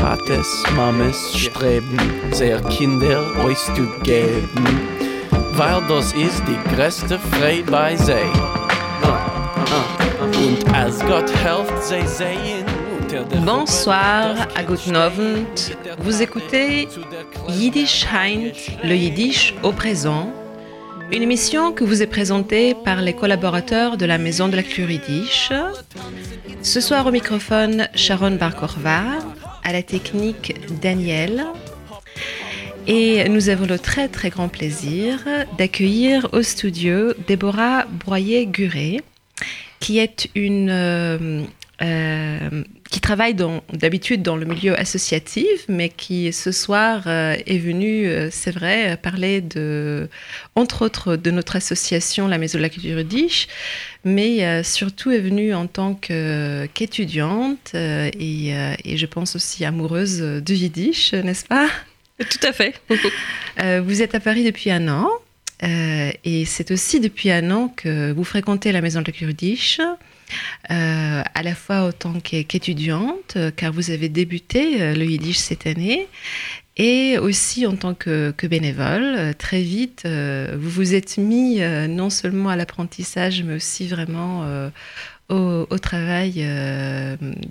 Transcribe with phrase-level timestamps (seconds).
[0.00, 1.98] Tates, Mames streben,
[2.32, 4.80] sehr Kinder euch zu geben,
[5.52, 7.18] weil das ist die größte
[7.70, 7.96] bei.
[10.22, 12.64] Und als Gott helft, sehen
[13.44, 15.76] Bonsoir à Guten Abend.
[15.98, 16.88] Vous écoutez
[17.48, 20.32] Yiddish Heint, le Yiddish au présent,
[21.12, 24.90] une émission que vous est présentée par les collaborateurs de la Maison de la Culture
[24.90, 25.52] Yiddish.
[26.62, 29.02] Ce soir au microphone, Sharon Barkorva,
[29.64, 31.44] à la technique Daniel.
[32.86, 35.18] Et nous avons le très très grand plaisir
[35.58, 39.00] d'accueillir au studio Déborah Broyer-Guré,
[39.78, 41.42] qui est une euh,
[41.82, 48.08] euh, qui travaille d'habitude dans le milieu associatif, mais qui ce soir euh, est venue,
[48.08, 50.08] euh, c'est vrai, parler de,
[50.56, 53.46] entre autres, de notre association La Maison de la Culture Yiddish,
[54.04, 60.54] mais euh, surtout est venue en tant qu'étudiante et, et je pense aussi amoureuse du
[60.54, 61.68] Yiddish, n'est-ce pas?
[62.18, 62.74] Tout à fait.
[63.82, 65.08] vous êtes à Paris depuis un an
[65.62, 69.80] et c'est aussi depuis un an que vous fréquentez la maison de la Kurdish,
[70.70, 75.04] euh, à la fois en tant qu'é- qu'étudiante, euh, car vous avez débuté euh, le
[75.04, 76.08] Yiddish cette année,
[76.76, 79.34] et aussi en tant que, bénévole.
[79.36, 84.46] Très vite, vous vous êtes mis non seulement à l'apprentissage, mais aussi vraiment
[85.28, 86.42] au, travail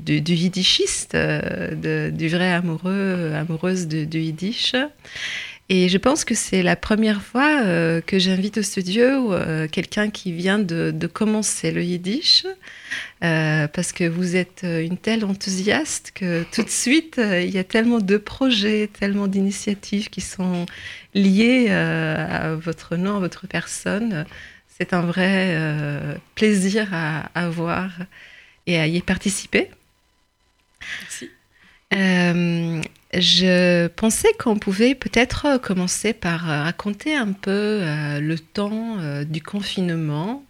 [0.04, 4.74] du, yiddishiste, du vrai amoureux, amoureuse du yiddish.
[5.72, 10.10] Et je pense que c'est la première fois euh, que j'invite au studio euh, quelqu'un
[10.10, 12.48] qui vient de, commencer le yiddish,
[13.24, 17.64] euh, parce que vous êtes une telle enthousiaste que tout de suite, il y a
[17.64, 20.66] tellement de projets, tellement d'initiatives qui sont
[21.14, 24.26] liées à votre nom, à votre personne.
[24.80, 25.56] C'est un vrai
[26.34, 27.92] plaisir à, à voir
[28.66, 29.70] et à y participer.
[31.02, 31.30] Merci.
[31.94, 32.82] Euh,
[33.14, 39.24] je pensais qu'on pouvait peut-être commencer par euh, raconter un peu euh, le temps euh,
[39.26, 40.46] du confinement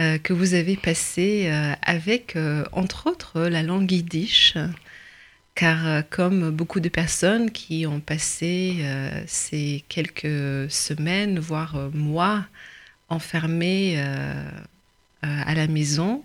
[0.00, 4.56] euh, que vous avez passé euh, avec, euh, entre autres, la langue yiddish.
[5.54, 11.90] Car euh, comme beaucoup de personnes qui ont passé euh, ces quelques semaines, voire euh,
[11.92, 12.46] mois,
[13.08, 14.50] enfermés euh, euh,
[15.22, 16.24] à la maison,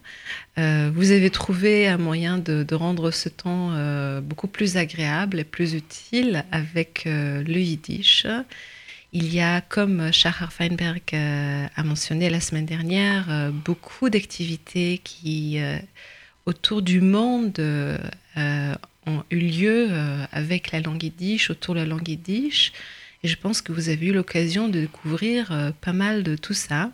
[0.60, 5.44] euh, vous avez trouvé un moyen de, rendre ce temps euh, beaucoup plus agréable et
[5.44, 8.28] plus utile avec euh, le yiddish.
[9.12, 15.00] Il y a, comme Shahar Feinberg euh, a mentionné la semaine dernière, euh, beaucoup d'activités
[15.04, 15.78] qui, euh,
[16.46, 17.98] autour du monde, euh,
[18.38, 18.74] euh,
[19.06, 22.74] ont eu lieu euh, avec la langue yiddish, autour de la langue yiddish.
[23.24, 26.54] Et je pense que vous avez eu l'occasion de découvrir euh, pas mal de tout
[26.54, 26.92] ça.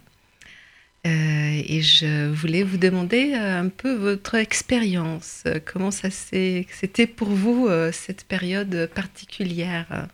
[1.07, 5.43] Euh, et je voulais vous demander euh, un peu votre expérience.
[5.45, 10.07] Euh, Comment ça c'était pour vous cette période particulière?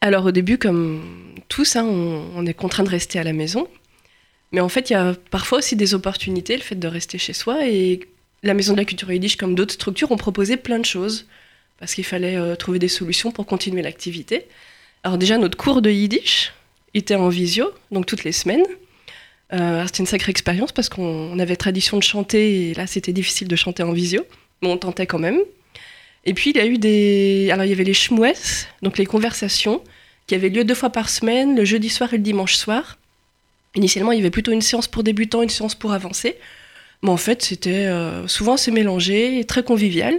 [0.00, 3.66] Alors au début, comme tous, hein, on, est contraint de rester à la maison.
[4.52, 7.32] Mais en fait, il y a parfois aussi des opportunités, le fait de rester chez
[7.32, 7.66] soi.
[7.66, 8.00] Et
[8.42, 11.26] la Maison de la Culture Yiddish, comme d'autres structures, ont proposé plein de choses.
[11.78, 14.46] Parce qu'il fallait trouver des solutions pour continuer l'activité.
[15.02, 16.52] Alors déjà, notre cours de Yiddish
[16.94, 18.64] était en visio, donc toutes les semaines.
[19.52, 23.12] Euh, c'était une sacrée expérience parce qu'on on avait tradition de chanter, et là, c'était
[23.12, 24.24] difficile de chanter en visio.
[24.62, 25.38] Mais on tentait quand même.
[26.24, 27.48] Et puis, il y a eu des...
[27.52, 28.34] Alors, il y avait les schmoues,
[28.82, 29.82] donc les conversations,
[30.26, 32.98] qui avaient lieu deux fois par semaine, le jeudi soir et le dimanche soir.
[33.74, 36.36] Initialement, il y avait plutôt une séance pour débutants, une séance pour avancés.
[37.02, 40.18] Mais en fait, c'était euh, souvent assez mélangé très convivial.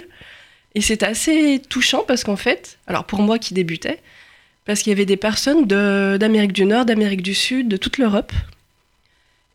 [0.75, 3.99] Et c'était assez touchant parce qu'en fait, alors pour moi qui débutais,
[4.65, 8.31] parce qu'il y avait des personnes d'Amérique du Nord, d'Amérique du Sud, de toute l'Europe.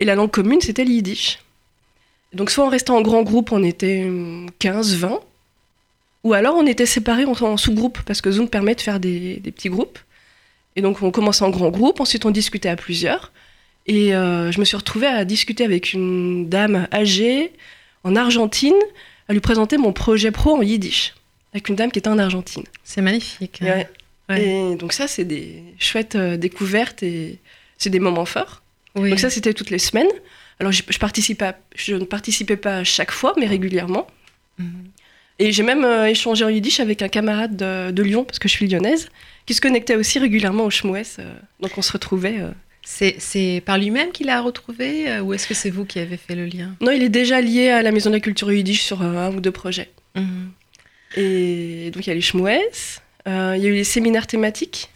[0.01, 1.39] Et la langue commune, c'était le yiddish.
[2.33, 5.21] Donc soit en restant en grand groupe, on était hum, 15, 20,
[6.25, 9.53] ou alors on était séparés en, sous-groupes, parce que Zoom permet de faire des, des
[9.53, 9.99] petits groupes.
[10.77, 13.33] Et donc on commençait en grand groupe, ensuite on discutait à plusieurs.
[13.87, 17.53] Et euh, je me suis retrouvée à discuter avec une dame âgée
[18.03, 18.75] en Argentine,
[19.29, 21.15] à lui présenter mon projet pro en yiddish,
[21.53, 22.65] avec une dame qui était en Argentine.
[22.83, 23.61] C'est magnifique.
[23.63, 23.67] hein.
[23.67, 23.89] Ouais.
[24.31, 24.73] Ouais.
[24.73, 27.39] Et donc ça, c'est des chouettes euh, découvertes et
[27.77, 28.63] c'est des moments forts.
[28.97, 29.11] Oui.
[29.11, 30.09] Donc ça, c'était toutes les semaines.
[30.61, 34.07] Alors je, je, participais à- je ne participais pas à chaque fois, mais régulièrement.
[34.59, 34.85] Mhm.
[35.41, 38.49] Et j'ai même euh, échangé en yiddish avec un camarade de, de Lyon, parce que
[38.49, 39.09] je suis lyonnaise,
[39.47, 41.17] qui se connectait aussi régulièrement au Schmouès.
[41.19, 42.37] euh, donc on se retrouvait.
[42.39, 42.51] euh.
[42.87, 46.35] C'est, par lui-même qu'il a retrouvé euh, ou est-ce que c'est vous qui avez fait
[46.37, 46.77] le lien?
[46.83, 49.41] Non, il est déjà lié à la Maison de la Culture Yiddish sur un ou
[49.41, 49.91] deux projets.
[50.15, 50.51] Mhm.
[51.17, 54.91] Et donc il y a les Schmouès, euh, il y a eu les séminaires thématiques.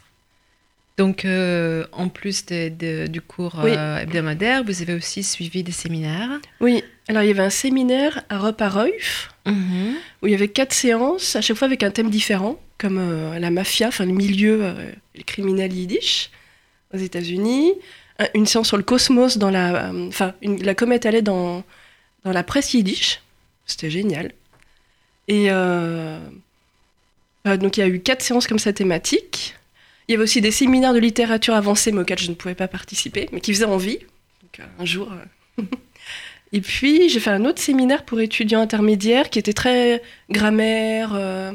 [0.98, 3.70] Donc, euh, en plus de- de- du cours Oui.
[3.74, 6.40] euh, hebdomadaire, vous avez aussi suivi des séminaires.
[6.60, 9.94] Oui, alors il y avait un séminaire à Repareuf Mhm.
[10.22, 13.38] où il y avait quatre séances, à chaque fois avec un thème différent, comme euh,
[13.38, 14.74] la mafia, enfin le milieu,
[15.14, 16.30] les criminels yiddish
[16.92, 17.72] aux États-Unis.
[18.18, 21.62] Un- Une séance sur le cosmos dans la, enfin la comète allait dans
[22.24, 23.20] dans la presse yiddish.
[23.66, 24.32] C'était génial.
[25.28, 25.48] Et
[27.44, 29.54] donc il y a eu quatre séances comme ça thématiques.
[30.08, 32.68] Il y avait aussi des séminaires de littérature avancée, mais auxquels je ne pouvais pas
[32.68, 33.98] participer, mais qui faisaient envie.
[34.42, 35.12] Donc euh, un jour.
[35.58, 35.62] euh,
[36.52, 41.52] Et puis j'ai fait un autre séminaire pour étudiants intermédiaires qui était très grammaire euh,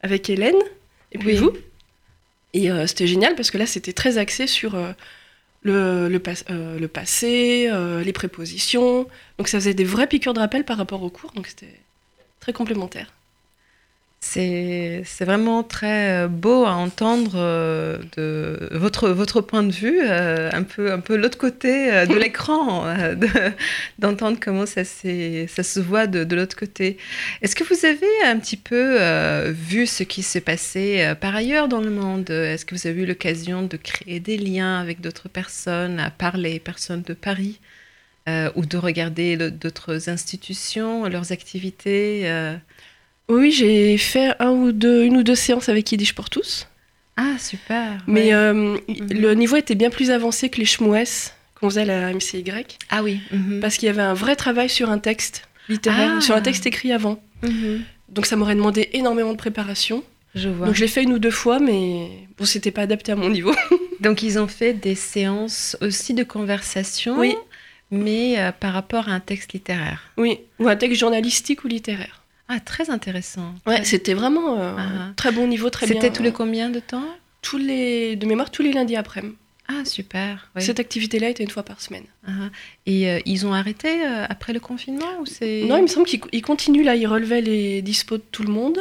[0.00, 0.56] avec Hélène
[1.12, 1.36] et puis Oui.
[1.36, 1.52] vous.
[2.54, 4.92] Et euh, c'était génial parce que là c'était très axé sur euh,
[5.62, 7.70] le, le, pas- le passé,
[8.04, 9.06] les prépositions.
[9.36, 11.78] Donc ça faisait des vraies piqûres de rappel par rapport au cours, donc c'était
[12.40, 13.12] très complémentaire.
[14.24, 20.48] C'est vraiment très euh, beau à entendre euh, de votre, votre point de vue, euh,
[20.52, 22.84] un peu, un peu l'autre côté de l'écran,
[23.16, 23.26] de-
[23.98, 26.98] d'entendre comment ça, ça se voit de, de l'autre côté.
[27.42, 28.96] Est-ce que vous avez un petit peu
[29.50, 32.30] vu ce qui s'est passé euh, par ailleurs dans le monde?
[32.30, 36.36] Est-ce que vous avez eu l'occasion de créer des liens avec d'autres personnes, à part
[36.36, 37.58] les personnes de Paris
[38.54, 42.30] ou de regarder d'autres institutions, leurs activités
[43.28, 46.68] Oui, j'ai fait un ou deux, une ou deux séances avec Yiddish pour tous.
[47.16, 47.98] Ah, super.
[48.06, 48.32] Mais ouais.
[48.34, 52.44] euh, le niveau était bien plus avancé que les schmouès qu'on faisait à la MCY.
[52.90, 53.20] Ah oui.
[53.30, 53.60] mhm.
[53.60, 56.20] Parce qu'il y avait un vrai travail sur un texte littéraire, Ah.
[56.20, 57.22] sur un texte écrit avant.
[57.42, 57.82] Mhm.
[58.08, 60.02] Donc ça m'aurait demandé énormément de préparation.
[60.34, 60.66] Je vois.
[60.66, 62.08] Donc je l'ai fait une ou deux fois, mais
[62.38, 63.54] bon, c'était pas adapté à mon niveau.
[64.00, 67.36] Donc, ils ont fait des séances aussi de conversation, Oui.
[67.92, 70.02] mais euh, par rapport à un texte littéraire.
[70.16, 72.21] oui, ou un texte journalistique ou littéraire.
[72.48, 73.54] Ah, très intéressant.
[73.66, 75.12] Ouais, Très- c'était vraiment euh, Ah.
[75.16, 75.94] très bon niveau, très bien.
[75.94, 77.04] C'était tous les combien de temps?
[77.40, 79.34] tous les de mémoire tous les lundis après-midi.
[79.68, 80.50] Ah, super.
[80.58, 82.04] Cette activité-là était une fois par semaine.
[82.26, 82.30] Ah,
[82.86, 86.06] Et euh, ils ont arrêté euh, après le confinement ou c'est Non, il me semble
[86.06, 88.80] qu'il il continue là, il relevait les dispos de tout le monde.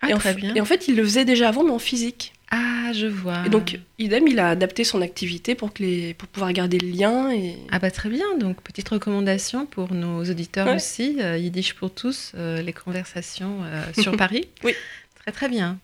[0.00, 0.54] Ah, et, en, très f- bien.
[0.54, 2.32] et en fait, il le faisait déjà avant, mais en physique.
[2.54, 3.46] Ah, je vois.
[3.46, 6.88] Et donc, idem, il a adapté son activité pour, que les, pour pouvoir garder le
[6.88, 7.30] lien.
[7.32, 7.56] Et...
[7.70, 10.74] Ah bah très bien, donc petite recommandation pour nos auditeurs Ouais.
[10.76, 14.48] aussi, euh, Yiddish pour tous, euh, les conversations euh, sur Paris.
[14.64, 14.74] Oui.
[15.22, 15.78] Très très bien.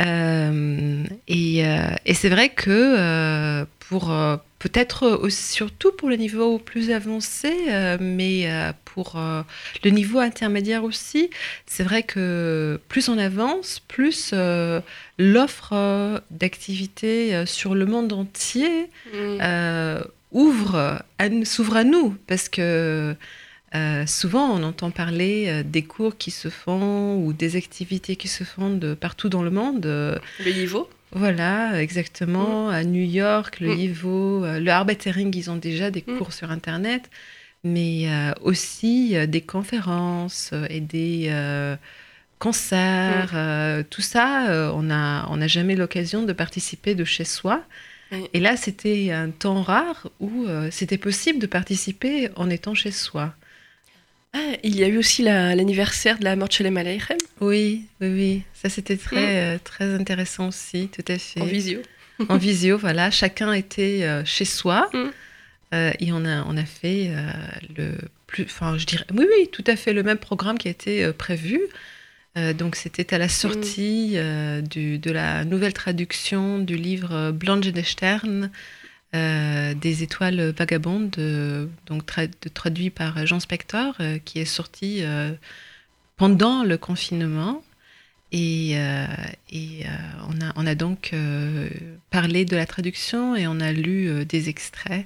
[0.00, 4.12] Euh, et euh, et c'est vrai que euh, pour
[4.60, 7.52] peut-être surtout pour le niveau plus avancé,
[7.98, 8.48] mais
[8.84, 9.20] pour
[9.82, 11.28] le niveau intermédiaire aussi,
[11.66, 14.32] c'est vrai que plus on avance, plus
[15.18, 20.02] l'offre d'activités sur le monde entier Mm.
[20.30, 21.02] ouvre,
[21.44, 23.16] s'ouvre à nous, parce que
[23.74, 28.28] euh, souvent on entend parler euh, des cours qui se font ou des activités qui
[28.28, 29.86] se font de partout dans le monde.
[29.86, 30.88] euh, Le Yivo.
[31.12, 32.68] voilà, exactement.
[32.68, 33.78] À New York, le Mm.
[33.78, 36.18] Ivo, euh, le Arbitering, ils ont déjà des Mm.
[36.18, 37.10] cours sur Internet,
[37.64, 38.08] mais
[38.42, 41.30] aussi des conférences et des
[42.38, 43.32] concerts.
[43.34, 47.62] euh, tout ça, on n'a on jamais l'occasion de participer de chez soi.
[48.34, 52.90] Et là, c'était un temps rare où euh, c'était possible de participer en étant chez
[52.90, 53.34] soi.
[54.32, 57.86] Ah, il y a eu aussi la- l'anniversaire de la mort de Shalem Aleichem Oui,
[58.00, 58.42] oui, oui.
[58.54, 61.40] Ça, c'était très, euh, très intéressant aussi, tout à fait.
[61.40, 61.80] en visio.
[62.28, 65.10] en visio, voilà, chacun était euh, chez soi Mm.
[65.72, 67.12] Euh, et on a, on a fait
[67.76, 67.92] le
[68.26, 71.12] plus, enfin, je dirais, oui, oui, tout à fait le même programme qui a été
[71.12, 71.60] prévu.
[72.58, 74.16] Donc, c'était à la sortie
[74.68, 78.50] du, de la nouvelle traduction du livre Blanche des Stern,
[79.14, 85.02] euh, des étoiles vagabondes, euh, donc tra- traduit par Jean Spector, euh, qui est sorti
[86.16, 87.62] pendant le confinement.
[88.32, 88.74] Et,
[89.50, 89.84] et
[90.28, 91.12] on, a, on a donc
[92.10, 95.04] parlé de la traduction et on a lu des extraits.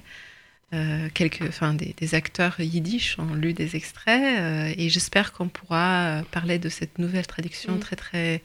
[1.15, 6.59] Quelques, enfin, des, des acteurs yiddish ont lu des extraits et j'espère qu'on pourra parler
[6.59, 7.81] de cette nouvelle traduction Mm.
[7.81, 8.43] très très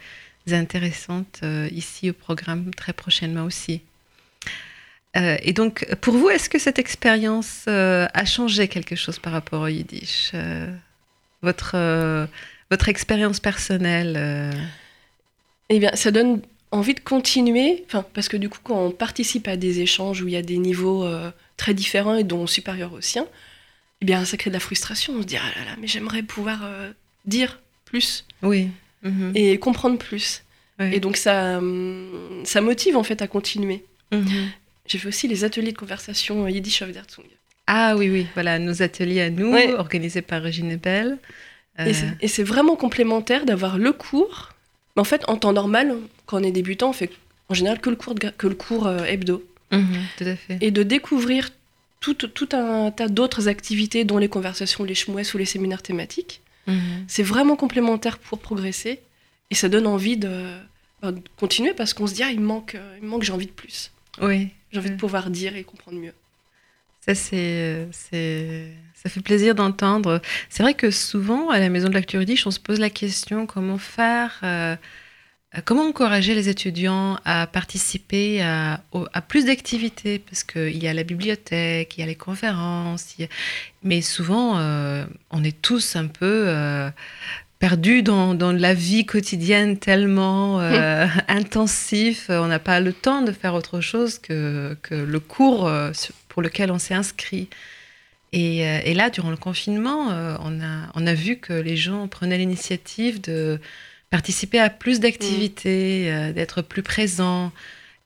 [0.52, 3.82] intéressante ici au programme très prochainement aussi.
[5.18, 9.34] Euh, et donc, pour vous, est-ce que cette expérience euh, a changé quelque chose par
[9.34, 10.72] rapport au yiddish Euh,
[11.42, 12.28] Votre,
[12.70, 14.54] votre expérience personnelle
[15.70, 19.56] Eh bien, ça donne envie de continuer, parce que du coup, quand on participe à
[19.58, 21.08] des échanges où il y a des niveaux
[21.58, 23.26] très différents et dont supérieurs aux siens,
[24.02, 25.14] eh bien, ça crée de la frustration.
[25.16, 26.60] On se dit, ah là là, mais j'aimerais pouvoir
[27.26, 28.70] dire plus Oui.
[29.04, 29.32] Mhm.
[29.34, 30.44] et comprendre plus.
[30.80, 33.84] Et donc, ça, hum, ça motive en fait à continuer.
[34.12, 34.50] Mhm.
[34.90, 37.26] J'ai fait aussi les ateliers de conversation euh, Yiddish of Dertzung.
[37.68, 39.74] Ah oui, oui, voilà, nos ateliers à nous, Ouais.
[39.76, 41.20] organisés par Régine Bell.
[41.80, 44.50] Euh, Et c'est- vraiment complémentaire d'avoir le cours.
[44.96, 47.12] Mais en fait, en temps normal, quand on est débutant, on fait
[47.48, 49.46] en général que le cours, que le cours euh, hebdo.
[49.72, 49.86] Mhm,
[50.18, 50.58] tout à fait.
[50.62, 51.52] Et de découvrir
[52.00, 56.42] tout, tout un tas d'autres activités, dont les conversations, les chmouesses ou les séminaires thématiques.
[56.66, 57.06] Mhm.
[57.08, 59.00] C'est vraiment complémentaire pour progresser.
[59.52, 60.48] Et ça donne envie de,
[61.02, 63.52] bah, de continuer parce qu'on se dit, ah, il manque, il manque j'ai envie de
[63.52, 63.92] plus.
[64.22, 66.14] Oui, J'ai envie de pouvoir dire et comprendre mieux.
[67.02, 70.22] ça c'est, c'est, ça fait plaisir d'entendre.
[70.50, 73.46] C'est vrai que souvent à la maison de l'actu Yiddish, on se pose la question
[73.46, 74.76] comment faire, euh,
[75.58, 78.82] euh, comment encourager les étudiants à participer à,
[79.22, 80.20] plus d'activités?
[80.20, 83.30] Parce qu'il y a la bibliothèque, il y a les conférences, a-
[83.84, 86.90] mais souvent euh, on est tous un peu euh,
[87.60, 93.32] perdus dans, dans la vie quotidienne tellement euh, intensif, on n'a pas le temps de
[93.32, 95.92] faire autre chose que, que le cours euh,
[96.30, 97.50] pour lequel on s'est inscrit.
[98.32, 101.76] Et, euh, et là, durant le confinement, euh, on, a, on a vu que les
[101.76, 103.60] gens prenaient l'initiative de
[104.10, 107.52] participer à plus d'activités, euh, d'être plus présents.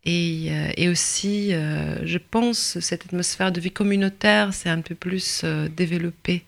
[0.06, 4.96] Et, euh, et aussi, euh, je pense, cette atmosphère de vie communautaire s'est un peu
[4.96, 6.44] plus euh, développée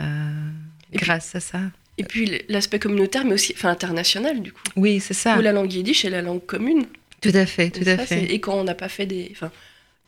[0.00, 0.04] euh,
[0.90, 1.60] puis- grâce à ça.
[1.98, 4.62] Et puis l'aspect communautaire, mais aussi enfin, international, du coup.
[4.76, 5.36] Oui, c'est ça.
[5.36, 6.86] Où la langue yiddish est la langue commune.
[7.20, 8.32] Tout à fait, tout à fait.
[8.32, 9.28] Et quand on n'a pas fait des.
[9.32, 9.50] Enfin,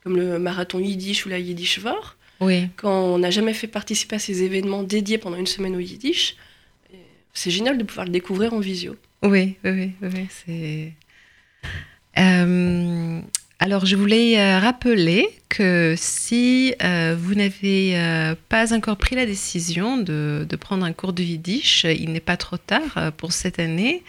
[0.04, 2.68] comme le marathon yiddish ou la yiddish vor, Oui.
[2.76, 6.36] quand on n'a jamais fait participer à ces événements dédiés pendant une semaine au yiddish,
[7.34, 8.96] c'est génial de pouvoir le découvrir en visio.
[9.22, 10.92] Oui, oui, oui, oui, oui, c'est.
[12.18, 13.20] Euh,
[13.62, 19.26] alors, je voulais euh, rappeler que si euh, vous n'avez euh, pas encore pris la
[19.26, 23.58] décision de, de prendre un cours de Yiddish, il n'est pas trop tard pour cette
[23.58, 24.02] année.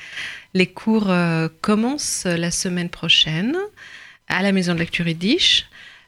[0.53, 1.13] Les cours
[1.59, 3.57] commencent la semaine prochaine
[4.29, 5.65] à la Maison de Lecture Yiddish.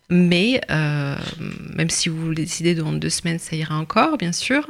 [0.10, 4.68] Mais même si vous décidez dans deux semaines, ça ira encore, bien sûr.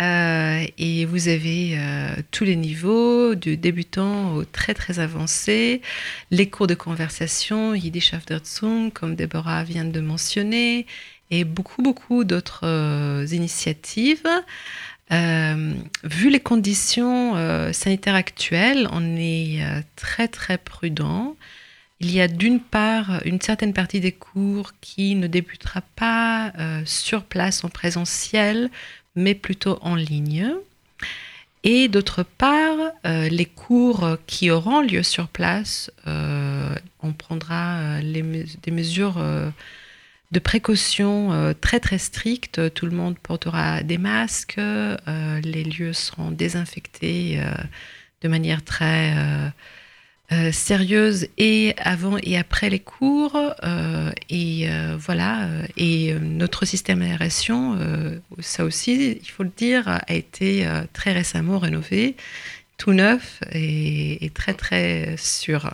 [0.00, 5.82] Euh, et vous avez euh, tous les niveaux, du débutant au très très avancé,
[6.30, 8.38] les cours de conversation, Yiddish After
[8.94, 10.86] comme Deborah vient de mentionner,
[11.30, 14.28] et beaucoup beaucoup d'autres euh, initiatives.
[15.10, 17.34] Vu les conditions
[17.74, 19.60] sanitaires actuelles, on est
[19.94, 21.36] très très prudent.
[22.00, 26.50] Il y a d'une part une certaine partie des cours qui ne débutera pas
[26.86, 28.70] sur place en présentiel,
[29.14, 30.54] mais plutôt en ligne.
[31.64, 38.00] Et d'autre part, euh, les cours qui auront lieu sur place, euh, on prendra euh,
[38.62, 39.22] des mesures
[40.32, 42.74] de précaution très très strictes.
[42.74, 47.40] Tout le monde portera des masques, les lieux seront désinfectés
[48.22, 49.14] de manière très
[50.32, 53.36] euh, sérieuse et avant et après les cours.
[53.36, 55.48] euh, et euh, voilà.
[55.76, 57.78] Et notre système d'aération,
[58.40, 62.16] ça aussi, il faut le dire, a été très récemment rénové,
[62.78, 65.70] tout neuf et, très très sûr.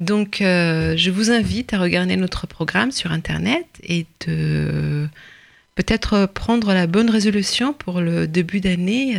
[0.00, 5.08] Donc, je vous invite à regarder notre programme sur Internet et de
[5.74, 9.16] peut-être prendre la bonne résolution pour le début d'année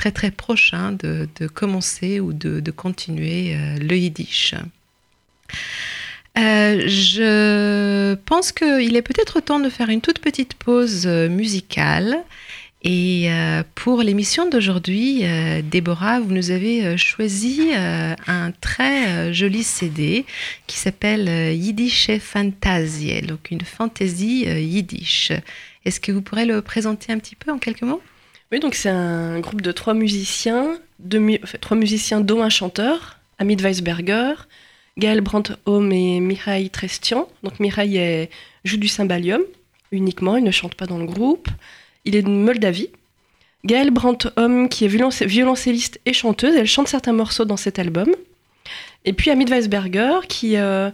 [0.00, 4.54] très très prochain de, de commencer ou de, de continuer euh, le yiddish.
[6.38, 12.16] Euh, je pense qu'il est peut-être temps de faire une toute petite pause euh, musicale.
[12.82, 13.28] Et
[13.74, 15.22] pour l'émission d'aujourd'hui,
[15.64, 20.24] Déborah, vous nous avez choisi un très joli CD
[20.66, 25.30] qui s'appelle Yiddish Fantasie, donc une fantaisie yiddish.
[25.84, 28.00] Est-ce que vous pourrez le présenter un petit peu en quelques mots?
[28.52, 30.78] Oui, donc c'est un groupe de trois musiciens,
[31.60, 34.34] trois musiciens dont un chanteur, Amit Weisberger,
[34.98, 37.28] Gaël Brandt-Homme et Mihai Trestian.
[37.44, 38.30] Donc Mihai est-
[38.64, 39.42] joue du cymbalium
[39.92, 41.48] uniquement, il ne chante pas dans le groupe.
[42.04, 42.90] Il est de Moldavie.
[43.64, 48.08] Gaël Brandt-Homme, qui est violonce- violoncelliste et chanteuse, elle chante certains morceaux dans cet album.
[49.04, 50.90] Et puis Amit Weisberger, qui, euh,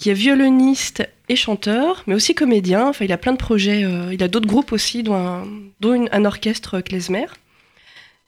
[0.00, 2.88] qui est violoniste et chanteur, mais aussi comédien.
[2.88, 3.84] Enfin, il a plein de projets.
[3.84, 5.46] euh, il a d'autres groupes aussi, dont un,
[5.80, 7.26] dont une- un orchestre klezmer.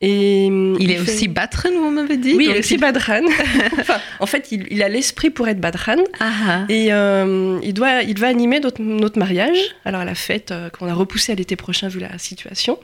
[0.05, 2.35] Et Il est fait- aussi battre, nous, on m'avait dit.
[2.35, 3.21] Oui, il est aussi badran.
[3.81, 5.97] enfin, en fait, il, il a l'esprit pour être badran.
[6.19, 6.64] Ah, ah.
[6.69, 10.71] Et euh, il, doit, il va animer notre, notre mariage, alors à la fête euh,
[10.71, 12.81] qu'on a repoussée à l'été prochain vu la situation.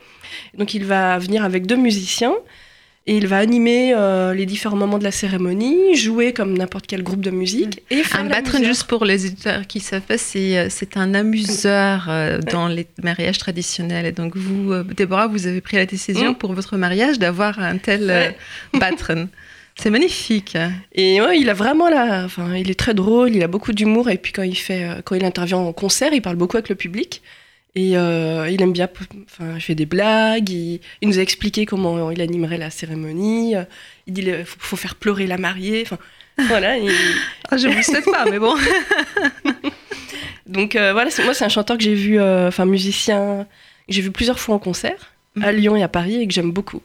[0.56, 2.34] Donc il va venir avec deux musiciens
[3.10, 7.02] et il va animer euh, les différents moments de la cérémonie, jouer comme n'importe quel
[7.02, 8.68] groupe de musique et faire Un la battre, misère.
[8.68, 12.86] juste pour les éditeurs qui savent pas, c'est, euh, c'est un amuseur euh, dans les
[13.02, 14.04] mariages traditionnels.
[14.06, 16.34] Et donc, vous, euh, Déborah, vous avez pris la décision Mm.
[16.36, 18.36] pour votre mariage d'avoir un tel Ouais.
[18.78, 19.12] battre.
[19.80, 20.56] C'est magnifique.
[20.94, 24.10] Et ouais, il a vraiment la, enfin, il est très drôle, il a beaucoup d'humour
[24.10, 26.74] et puis quand il fait, quand il intervient en concert, il parle beaucoup avec le
[26.74, 27.22] public
[27.74, 28.88] et euh, il aime bien,
[29.26, 33.54] enfin, il fait des blagues, il, il nous a expliqué comment il animerait la cérémonie,
[33.56, 33.64] euh,
[34.06, 35.98] il dit il faut, faut faire pleurer la mariée, enfin,
[36.48, 36.76] voilà.
[37.50, 38.54] Ah, je ne vous souhaite pas, mais bon.
[40.46, 43.46] Donc euh, voilà, moi c'est un chanteur que j'ai vu, euh, enfin musicien,
[43.86, 46.50] que j'ai vu plusieurs fois en concert à Lyon et à Paris et que j'aime
[46.50, 46.82] beaucoup.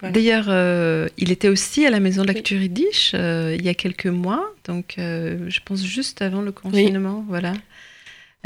[0.00, 0.12] Voilà.
[0.12, 2.34] D'ailleurs, euh, il était aussi à la Maison de la.
[2.34, 6.52] Culture Yiddish euh, il y a quelques mois, donc euh, je pense juste avant le
[6.52, 7.52] confinement, voilà.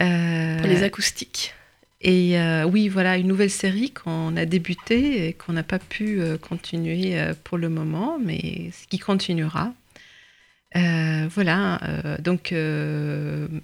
[0.01, 1.55] Euh, Pour les acoustiques.
[2.01, 6.21] et euh, oui, voilà, une nouvelle série qu'on a débutée et qu'on n'a pas pu
[6.21, 9.73] euh, continuer pour le moment, mais ce qui continuera.
[10.75, 11.81] Voilà,
[12.21, 12.57] donc, et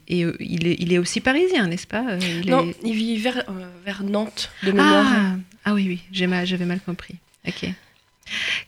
[0.08, 3.44] il, est, il est aussi parisien, n'est-ce pas il Non, est- il vit vers,
[3.84, 5.06] vers Nantes de mémoire.
[5.08, 5.36] Ah,
[5.66, 7.14] ah oui, oui, j'ai mal- j'avais mal compris.
[7.46, 7.66] Ok.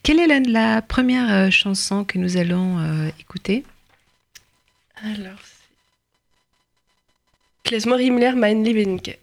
[0.05, 2.79] Quelle est la, la première chanson que nous allons
[3.19, 3.65] écouter?
[5.03, 5.39] Alors,
[7.67, 9.19] Klezmer Himmler, Mein Liebenke.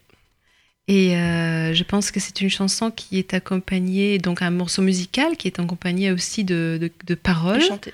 [0.86, 5.36] Et euh, je pense que c'est une chanson qui est accompagnée, donc un morceau musical
[5.38, 7.62] qui est accompagné aussi de, de- de paroles.
[7.62, 7.92] Chanté.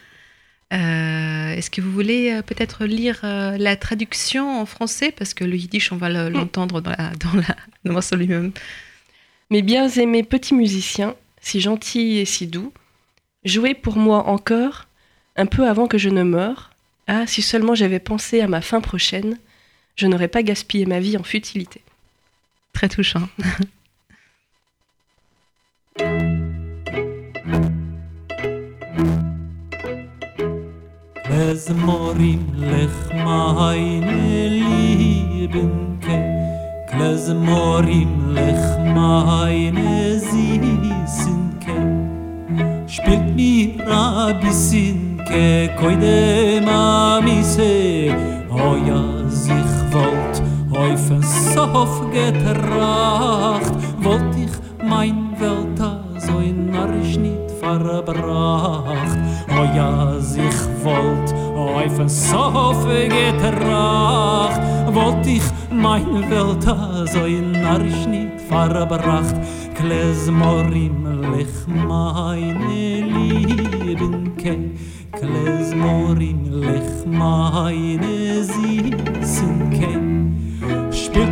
[0.72, 5.12] Euh, Est-ce que vous voulez euh, peut-être lire la traduction en français?
[5.12, 8.50] Parce que le yiddish, on va le- l'entendre dans, la, dans la- le morceau lui-même.
[9.50, 12.72] Mes bien aimés petits musiciens, si gentils et si doux,
[13.44, 14.86] jouez pour moi encore,
[15.36, 16.70] un peu avant que je ne meure.
[17.06, 19.38] Ah, si seulement j'avais pensé à ma fin prochaine,
[20.00, 21.82] je n'aurais pas gaspillé ma vie en futilité.
[22.72, 23.28] Très touchant.
[31.24, 36.18] Klezmorim lech meine Liebenke
[36.90, 41.76] Klezmorim lech meine Süßenke
[42.88, 48.14] Spielt mir a bissinke koide mamise
[48.48, 49.19] O ja sich wollt
[50.80, 55.78] auf en Sof getracht Wollt ich mein Welt
[56.18, 59.18] so in narrisch nit verbracht.
[59.50, 64.60] O ja sich wollt auf en Sof getracht
[64.94, 66.66] Wollt ich mein Welt
[67.12, 69.36] so in narrisch nit verbracht.
[69.74, 70.98] Klezmorim
[71.32, 74.54] lech meine Liebenke
[75.12, 79.19] Klezmorim lech meine Süßenke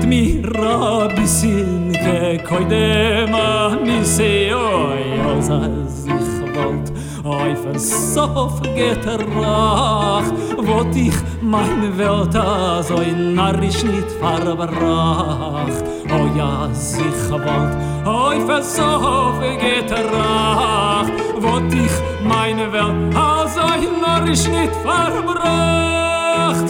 [0.09, 6.89] mi rabisin ke koide ma mi se oi als er az ich wolt
[7.25, 10.29] oi versof get er rach.
[10.69, 15.79] Wat ich mein welt az oi narisch nit farbrach
[16.19, 17.73] oi az ich wolt
[18.07, 21.11] oi versof get er rach.
[21.45, 21.97] Wat ich
[22.31, 26.65] mein welt az oi narisch nit farbrach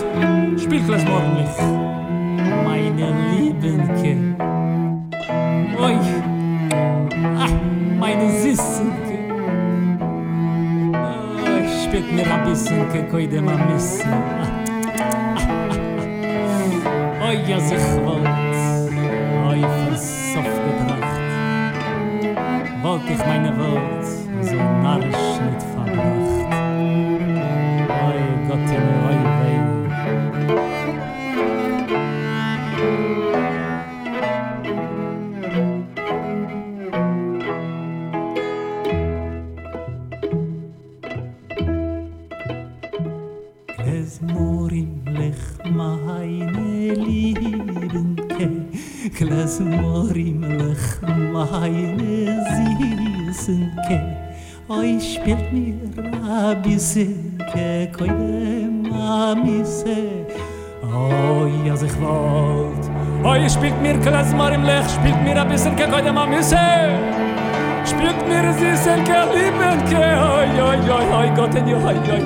[0.62, 1.97] Spiel es morgen nicht.
[2.98, 4.16] Meine Liebenke.
[5.80, 5.96] Oi,
[7.36, 7.48] ah,
[7.98, 9.18] meine Süßenke.
[10.92, 14.10] Oh, spielt mir ein bisschen, koide ma missen.
[17.28, 18.26] Oi, ja sich wollt,
[19.46, 21.20] oi, versoff gebracht.
[22.82, 24.06] Wollt ich meine Welt
[24.40, 26.47] so narrisch nicht verbracht.
[63.58, 66.64] Spielt mir Klezmorim lech Spielt mir a bissenke koide mamise
[67.90, 70.04] Spielt mir a süßenke liebenke
[70.36, 72.22] Oi, oi, oi, oi, Gott in oi, oi, oi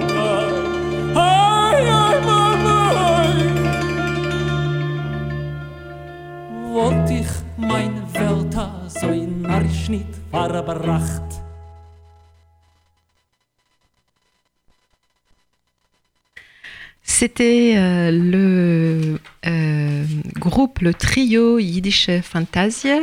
[1.15, 2.79] Oi, oi, mama,
[3.17, 3.35] oi.
[6.75, 8.57] Wollt ich meine Welt
[8.89, 11.23] so in Narschnitt verbracht.
[17.03, 20.05] C'était euh, le euh,
[20.39, 22.99] groupe, le trio Yiddish Fantasia,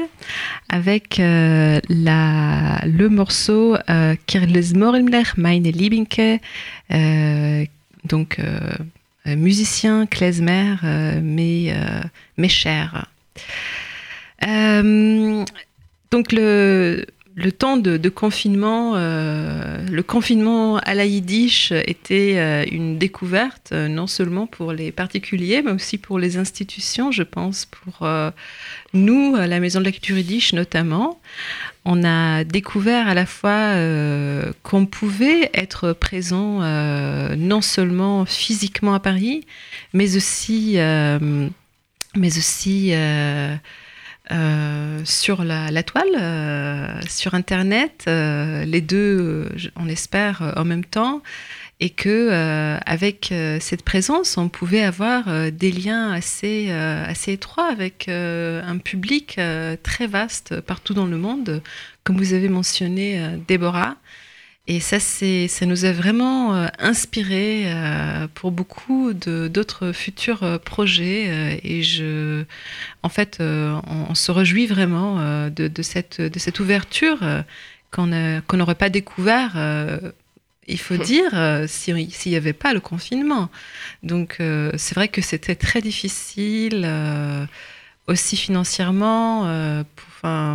[0.69, 6.41] avec euh, la, le morceau euh, Kirlesmorimler meine Liebenke,
[6.91, 7.65] euh,
[8.05, 8.39] donc
[9.25, 10.75] musicien klezmer,
[11.21, 11.73] mes,
[12.47, 13.05] chers.
[14.47, 15.43] Euh,
[16.11, 17.05] donc le,
[17.39, 23.87] le temps de, confinement, euh, le confinement à la Yiddish était euh, une découverte, euh,
[23.87, 28.07] non seulement pour les particuliers, mais aussi pour les institutions, je pense, pour
[28.93, 31.21] nous, la Maison de la Culture Yiddish notamment.
[31.85, 33.73] On a découvert à la fois
[34.63, 36.59] qu'on pouvait être présent
[37.37, 39.45] non seulement physiquement à Paris,
[39.93, 40.77] mais aussi,
[42.15, 42.93] mais aussi
[44.31, 51.23] euh, sur la, toile, euh, sur Internet, euh, les deux, on espère, en même temps,
[51.79, 52.29] et que
[52.85, 59.39] avec cette présence, on pouvait avoir des liens assez, assez étroits avec un public
[59.81, 61.63] très vaste partout dans le monde,
[62.03, 63.95] comme vous avez mentionné, Déborah.
[64.71, 71.59] Et ça, ça nous a vraiment euh, inspiré euh, pour beaucoup d'autres futurs euh, projets.
[71.63, 72.43] et je,
[73.01, 75.17] en fait, on, on se réjouit vraiment
[75.49, 77.17] de, de cette, de cette ouverture
[77.91, 79.57] qu'on qu'on n'aurait pas découvert,
[80.67, 81.31] il faut dire,
[81.67, 83.49] si- s'il n'y avait pas le confinement.
[84.03, 84.35] Donc,
[84.77, 86.87] c'est vrai que c'était très difficile,
[88.07, 89.83] aussi financièrement, euh,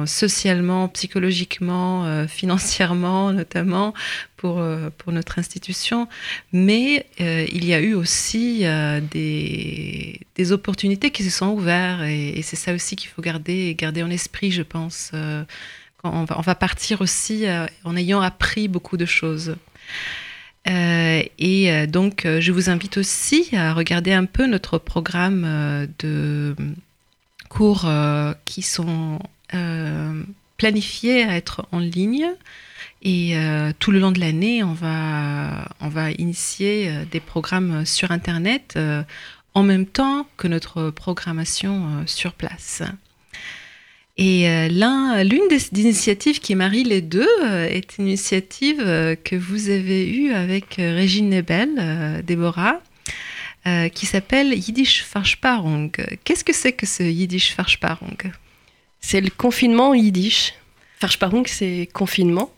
[0.06, 3.94] socialement, psychologiquement, euh, financièrement notamment,
[4.36, 6.08] pour, euh, pour notre institution.
[6.52, 8.64] Mais euh, il y a eu aussi
[9.10, 14.02] des, des opportunités qui se sont ouvertes et, c'est ça aussi qu'il faut garder, garder
[14.02, 15.12] en esprit, je pense.
[16.02, 17.46] on, va, partir aussi
[17.84, 19.56] en ayant appris beaucoup de choses.
[20.66, 26.54] Et donc, je vous invite aussi à regarder un peu notre programme de
[27.48, 27.88] cours
[28.44, 29.18] qui sont
[29.52, 30.22] euh,
[30.56, 32.28] planifiés à être en ligne.
[33.02, 37.84] Et euh, tout le long de l'année, on va, on va initier euh, des programmes
[37.84, 38.78] sur Internet
[39.52, 42.82] en même temps que notre programmation sur place.
[44.16, 50.12] Et l'un, l'une des, initiatives qui marie les deux est une initiative que vous avez
[50.12, 52.80] eue avec Régine Nebel, Déborah,
[53.92, 55.92] qui s'appelle Yiddish Versparung.
[56.24, 58.32] Qu'est-ce que c'est que ce Yiddish Versparung
[59.06, 60.54] C'est le confinement en yiddish.
[60.98, 62.50] Versparung, c'est confinement.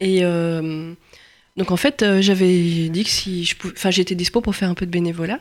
[0.00, 0.92] Et euh,
[1.56, 4.84] donc en fait, euh, j'avais dit que si enfin j'étais dispo pour faire un peu
[4.84, 5.38] de bénévolat.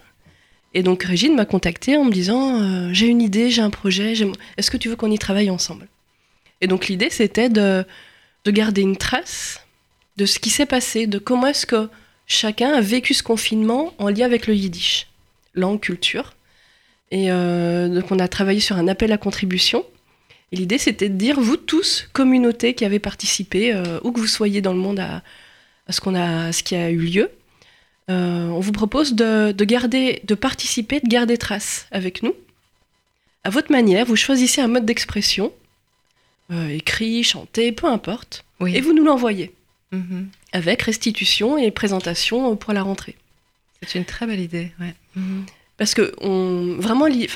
[0.76, 4.14] Et donc Régine m'a contacté en me disant euh, j'ai une idée, j'ai un projet,
[4.58, 5.88] est-ce que tu veux qu'on y travaille ensemble?
[6.62, 7.84] Et donc l'idée c'était de,
[8.44, 9.62] de garder une trace
[10.18, 11.90] de ce qui s'est passé, de comment est-ce que
[12.28, 15.08] chacun a vécu ce confinement en lien avec le yiddish,
[15.56, 16.36] langue, culture.
[17.10, 19.84] Et donc on a travaillé sur un appel à contribution.
[20.56, 24.26] Et l'idée, c'était de dire, vous tous, communauté qui avez participé, euh, où que vous
[24.28, 25.22] soyez dans le monde à,
[25.86, 27.30] à ce, qu'on a, à ce qui a eu lieu,
[28.10, 32.34] euh, on vous propose de, de garder, de participer, de garder trace avec nous.
[33.44, 35.52] À votre manière, vous choisissez un mode d'expression,
[36.54, 38.78] euh, écrit, chanté, peu importe, Oui.
[38.78, 39.52] et vous nous l'envoyez,
[39.92, 40.30] Mhm.
[40.54, 43.16] avec restitution et présentation pour la rentrée.
[43.86, 44.72] C'est une très belle idée.
[44.80, 44.96] Ouais.
[45.18, 45.46] Mhm.
[45.78, 47.28] Parce que on, vraiment, il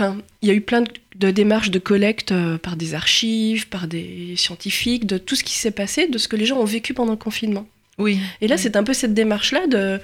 [0.44, 4.36] y a eu plein de, de démarches de collecte euh, par des archives, par des
[4.38, 7.12] scientifiques, de tout ce qui s'est passé, de ce que les gens ont vécu pendant
[7.12, 7.68] le confinement.
[7.98, 8.18] Oui.
[8.40, 8.62] Et là, Oui.
[8.62, 10.00] c'est un peu cette démarche-là de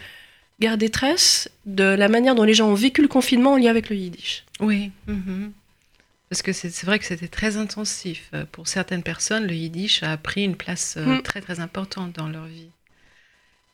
[0.59, 3.89] garder trace de la manière dont les gens ont vécu le confinement en lien avec
[3.89, 4.43] le yiddish.
[4.59, 4.91] Oui.
[5.07, 5.51] mhm.
[6.29, 8.29] Parce que c'est c'est vrai que c'était très intensif.
[8.33, 11.21] Euh, Pour certaines personnes, le yiddish a pris une place euh, Mm.
[11.21, 12.67] très très importante dans leur vie.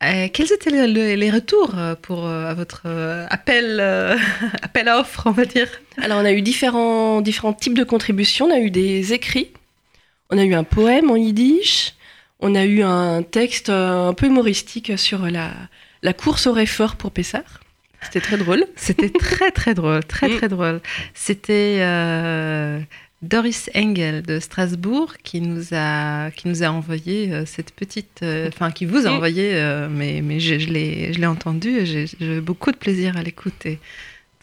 [0.03, 3.79] Euh, quels étaient le- le- les retours euh, pour euh, à votre euh, appel,
[4.63, 5.67] appel à offre, on va dire?
[6.01, 8.47] Alors, on a eu différents, différents types de contributions.
[8.47, 9.51] On a eu des écrits,
[10.31, 11.93] on a eu un poème en yiddish,
[12.39, 15.51] on a eu un texte un peu humoristique sur la,
[16.01, 17.59] la course au réfort pour Pessard.
[18.01, 18.65] C'était très drôle.
[18.75, 20.37] C'était très très drôle, très Mm.
[20.37, 20.81] très drôle.
[21.13, 21.77] C'était
[23.21, 28.47] Doris Engel de Strasbourg qui nous a qui nous a envoyé euh, cette petite, euh,
[28.47, 29.13] enfin qui vous a Mm.
[29.13, 32.77] envoyé, euh, mais mais je, je l'ai je l'ai entendu et j'ai eu beaucoup de
[32.77, 33.79] plaisir à l'écouter.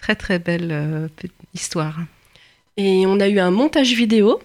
[0.01, 1.09] Très très belle
[1.55, 1.97] histoire.
[2.77, 4.39] Et on a eu un montage vidéo,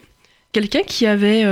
[0.51, 1.43] quelqu'un qui avait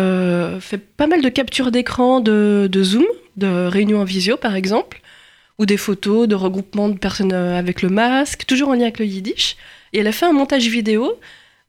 [0.60, 3.06] fait pas mal de captures d'écran de, de Zoom,
[3.38, 5.02] de réunions en visio par exemple,
[5.60, 9.06] ou des photos de regroupement de personnes avec le masque, toujours en lien avec le
[9.06, 9.56] yiddish.
[9.94, 11.20] Et elle a fait un montage vidéo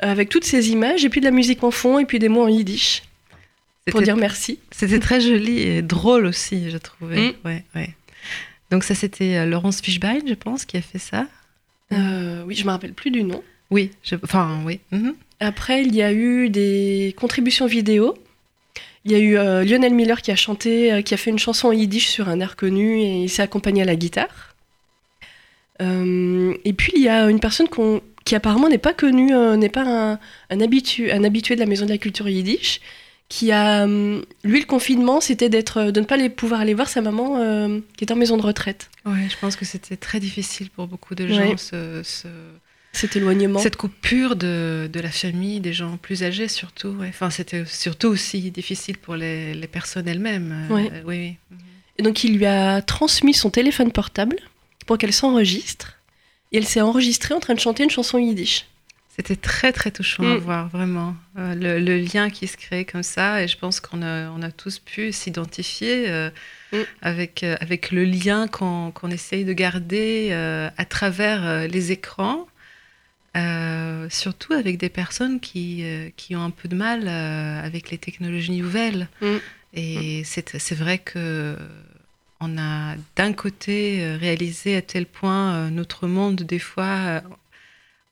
[0.02, 2.42] avec toutes ces images, et puis de la musique en fond, et puis des mots
[2.44, 3.02] en yiddish,
[3.90, 4.58] pour dire merci.
[4.70, 7.28] c'était très joli et drôle aussi, je trouvais.
[7.30, 7.32] Mm.
[7.44, 7.90] Ouais ouais.
[8.70, 11.26] Donc ça c'était euh, Laurence Fishbein, je pense, qui a fait ça.
[11.92, 13.42] Euh, oui, je me rappelle plus du nom.
[13.70, 14.80] Oui, je- enfin oui.
[14.92, 15.14] Mhm.
[15.40, 18.14] Après, il y a eu des contributions vidéo.
[19.04, 21.68] Il y a eu euh, Lionel Miller qui a chanté, qui a fait une chanson
[21.68, 24.51] en yiddish sur un air connu et il s'est accompagné à la guitare.
[25.80, 29.56] Euh, et puis il y a une personne qu'on- qui apparemment n'est pas connue, euh,
[29.56, 30.12] n'est pas un,
[30.50, 32.80] un, habitu- un habitué de la Maison de la Culture Yiddish,
[33.28, 33.84] qui a.
[33.84, 37.38] hum, Lui, le confinement, c'était d'être, de ne pas aller, pouvoir aller voir sa maman
[37.38, 38.90] euh, qui est en maison de retraite.
[39.06, 41.56] Ouais, je pense que c'était très difficile pour beaucoup de gens, Ouais.
[41.56, 42.28] ce- ce-
[42.92, 43.58] Cet éloignement.
[43.58, 46.88] cette coupure de, de la famille, des gens plus âgés surtout.
[46.90, 47.08] ouais.
[47.08, 50.66] Enfin, c'était surtout aussi difficile pour les, les personnes elles-mêmes.
[50.70, 50.92] euh, Ouais.
[51.06, 51.56] oui, oui.
[51.98, 54.36] Et donc, il lui a transmis son téléphone portable
[54.86, 55.98] pour qu'elle s'enregistre.
[56.52, 58.66] Et elle s'est enregistrée en train de chanter une chanson yiddish.
[59.14, 60.38] C'était très très touchant à Mm.
[60.38, 61.14] voir, vraiment.
[61.38, 64.40] Euh, le, le lien qui se crée comme ça, et je pense qu'on a, on
[64.42, 66.30] a tous pu s'identifier euh,
[66.72, 66.76] Mm.
[67.02, 70.32] avec, euh, avec le lien qu'on qu'on essaye de garder
[70.78, 72.46] à travers les écrans,
[74.10, 75.84] surtout avec des personnes qui,
[76.16, 79.08] qui ont un peu de mal avec les technologies nouvelles.
[79.20, 79.36] Mm.
[79.74, 81.56] Et c'est c'est vrai que
[82.42, 87.20] on a d'un côté euh, réalisé à tel point euh, notre monde des fois euh,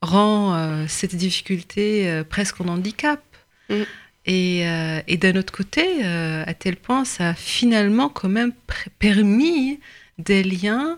[0.01, 3.21] rend cette difficulté presque en handicap.
[3.69, 3.83] Mm.
[4.25, 4.61] Et,
[5.07, 8.51] et d'un autre côté, à tel point, ça a finalement quand même
[8.97, 9.79] permis
[10.17, 10.97] des liens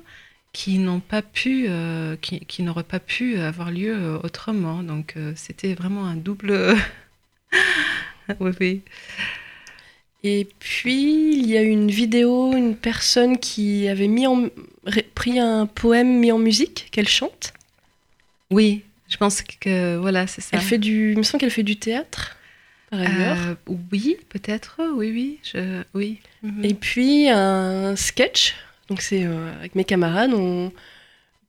[0.53, 4.83] qui n'ont pas pu, euh, qui, qui n'auraient pas pu avoir lieu autrement.
[4.83, 6.75] Donc euh, c'était vraiment un double.
[8.39, 8.81] oui, oui.
[10.23, 14.47] Et puis, il y a une vidéo, une personne qui avait mis en,
[15.15, 17.53] pris un poème mis en musique, qu'elle chante.
[18.49, 20.49] Oui, je pense que voilà, c'est ça.
[20.53, 22.37] Elle fait du, il me semble qu'elle fait du théâtre,
[22.89, 23.37] par ailleurs.
[23.67, 26.19] Euh, oui, peut-être, oui, oui, je, oui.
[26.41, 26.63] Mhm.
[26.65, 28.55] Et puis, un sketch.
[28.89, 30.33] Donc, c'est euh, avec mes camarades.
[30.33, 30.71] On,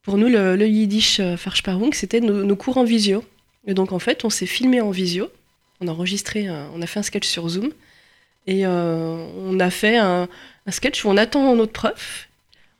[0.03, 3.25] pour nous, le, le Yiddish euh, Farsparung, c'était nos, nos cours en visio.
[3.69, 5.31] Et donc, en fait, on s'est filmé en visio.
[5.81, 7.71] On a enregistré, un- on a fait un sketch sur Zoom.
[8.47, 10.29] Et euh, on a fait un,
[10.67, 12.29] un sketch où on attend notre prof.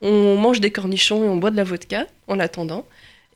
[0.03, 2.87] On mange des cornichons et on boit de la vodka en l'attendant.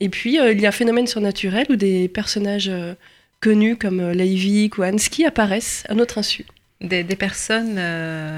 [0.00, 2.94] Et puis, euh, il y a un phénomène surnaturel où des personnages euh,
[3.40, 6.44] connus comme euh, Leivik ou Hansky apparaissent à notre insu.
[6.80, 7.80] Des, des personnes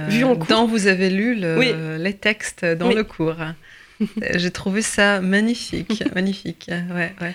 [0.09, 0.47] Vues en cours.
[0.47, 1.73] dont vous avez lu le- Oui.
[1.99, 2.95] les textes dans Oui.
[2.95, 3.37] le cours.
[4.35, 6.71] J'ai trouvé ça magnifique, magnifique.
[6.71, 7.35] Ouais, ouais.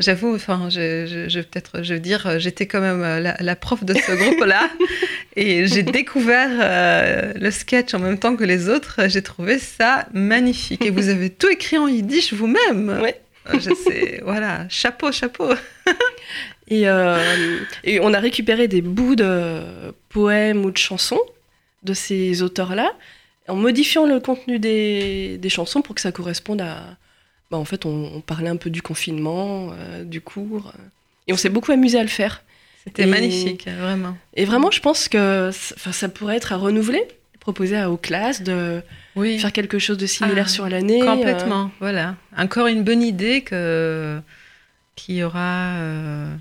[0.00, 3.56] J'avoue, enfin, je, je, je- peut-être, je veux dire, j'étais quand même euh, la, la
[3.56, 4.70] prof de ce groupe-là,
[5.36, 9.00] et j'ai découvert euh, le sketch en même temps que les autres.
[9.08, 10.84] J'ai trouvé ça magnifique.
[10.84, 13.00] Et vous avez tout écrit en yiddish vous-même.
[13.02, 13.20] Ouais.
[13.52, 15.48] Euh, Je sais, voilà, chapeau, chapeau.
[16.68, 19.62] Et, euh, et on a récupéré des bouts de
[20.08, 21.20] poèmes ou de chansons
[21.82, 22.92] de ces auteurs-là,
[23.48, 26.96] en modifiant le contenu des, des chansons pour que ça corresponde à...
[27.52, 30.80] bah, en fait, on, on parlait un peu du confinement, euh, du cours, euh,
[31.28, 32.42] et on s'est beaucoup amusé à le faire.
[32.82, 34.16] C'était magnifique, vraiment.
[34.34, 37.04] Et vraiment, je pense que ça pourrait être à renouveler,
[37.38, 38.82] proposer à, aux classes de
[39.14, 39.38] Oui.
[39.38, 41.00] faire quelque chose de similaire Ah, sur l'année.
[41.02, 42.16] euh, Complètement, voilà.
[42.36, 44.18] Encore une bonne idée que
[44.96, 46.34] qui aura euh,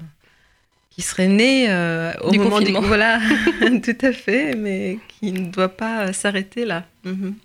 [0.89, 2.82] qui serait née euh, au Du moment confinement.
[2.82, 3.19] du voilà,
[3.84, 6.86] tout à fait, mais qui ne doit pas euh, s'arrêter là.
[7.04, 7.36] Mhm.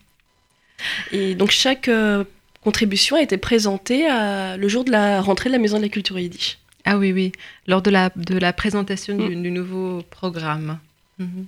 [1.13, 2.25] Et donc chaque euh,
[2.71, 5.89] contribution a été présentée à- le jour de la rentrée de la Maison de la
[5.89, 6.59] Culture Yiddish.
[6.85, 7.31] Ah oui, oui,
[7.69, 9.29] lors de la de la présentation Mm.
[9.29, 10.79] du, du nouveau programme.
[11.19, 11.47] Mhm.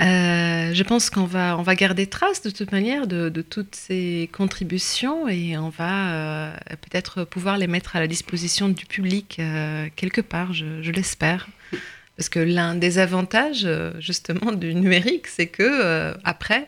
[0.00, 3.74] Euh, je pense qu'on va, on va garder trace de toute manière de, de toutes
[3.74, 9.36] ces contributions et on va euh, peut-être pouvoir les mettre à la disposition du public
[9.40, 11.48] euh, quelque part, je, je l'espère.
[12.16, 16.62] Parce que l'un des avantages justement du numérique, c'est que après,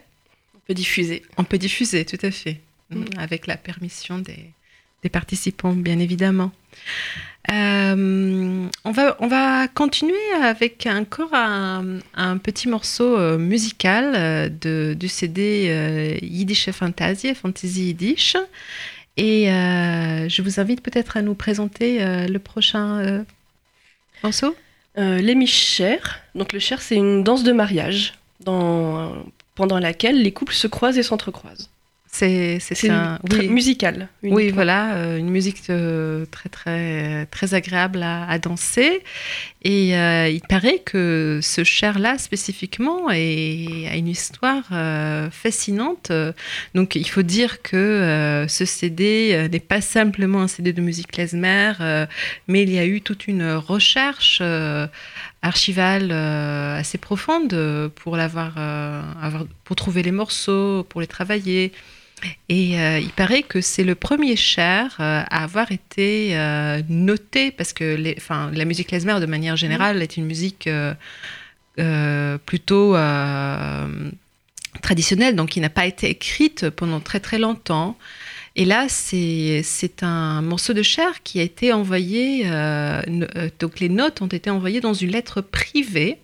[0.57, 1.23] On peut diffuser.
[1.41, 2.59] on peut diffuser, tout à fait,
[2.95, 3.05] Mm.
[3.19, 4.53] Avec la permission des,
[5.11, 6.53] participants, bien évidemment.
[7.51, 15.09] Euh, on, va, on va continuer avec encore un, petit morceau euh, musical euh, du
[15.09, 18.37] CD Yiddish Fantasie, Fantasy Yiddish.
[19.17, 23.25] Et je vous invite peut-être à nous présenter le prochain
[24.23, 24.57] morceau.
[24.97, 26.21] Les Michères.
[26.35, 31.03] Donc le cher, c'est une danse de mariage pendant laquelle les couples se croisent et
[31.03, 31.72] s'entrecroisent.
[32.15, 32.59] C'est
[32.91, 33.49] un oui.
[33.49, 34.09] musical.
[34.23, 39.03] Oui, voilà, euh, une musique euh, très très très agréable à, à danser.
[39.63, 44.65] Et euh, il paraît que ce cher-là spécifiquement est- a une histoire
[45.33, 46.13] fascinante.
[46.75, 51.73] Donc il faut dire que ce CD n'est pas simplement un CD de musique klezmer,
[52.47, 54.43] mais il y a eu toute une recherche
[55.43, 59.03] archivale euh, assez profonde pour l'avoir, euh,
[59.65, 61.73] pour trouver les morceaux, pour les travailler.
[62.49, 67.51] Et euh, il paraît que c'est le premier cher euh, à avoir été euh, noté,
[67.51, 68.17] parce que les,
[68.53, 70.69] la musique klezmer, de manière générale, est une musique
[72.47, 72.97] plutôt
[74.83, 77.97] traditionnelle, donc qui n'a pas été écrite pendant très très longtemps.
[78.57, 82.45] Et là, c'est un morceau de chair qui a été envoyé,
[83.09, 83.27] no-
[83.59, 86.19] donc les notes ont été envoyées dans une lettre privée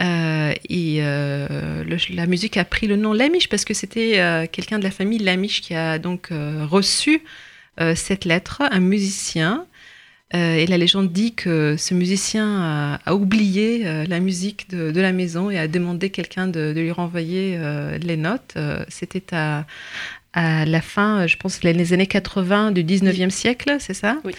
[0.00, 4.78] Euh, et euh, la musique a pris le nom Lamiche parce que c'était euh, quelqu'un
[4.78, 7.22] de la famille Lamiche qui a donc reçu
[7.94, 9.66] cette lettre, un musicien.
[10.34, 15.58] Et la légende dit que ce musicien a, oublié la musique de, la maison et
[15.58, 17.58] a demandé quelqu'un de, lui renvoyer
[18.00, 18.56] les notes.
[18.88, 19.66] C'était à,
[20.34, 24.18] à la fin, je pense, les années 80 du 19e siècle, c'est ça?
[24.24, 24.32] Oui.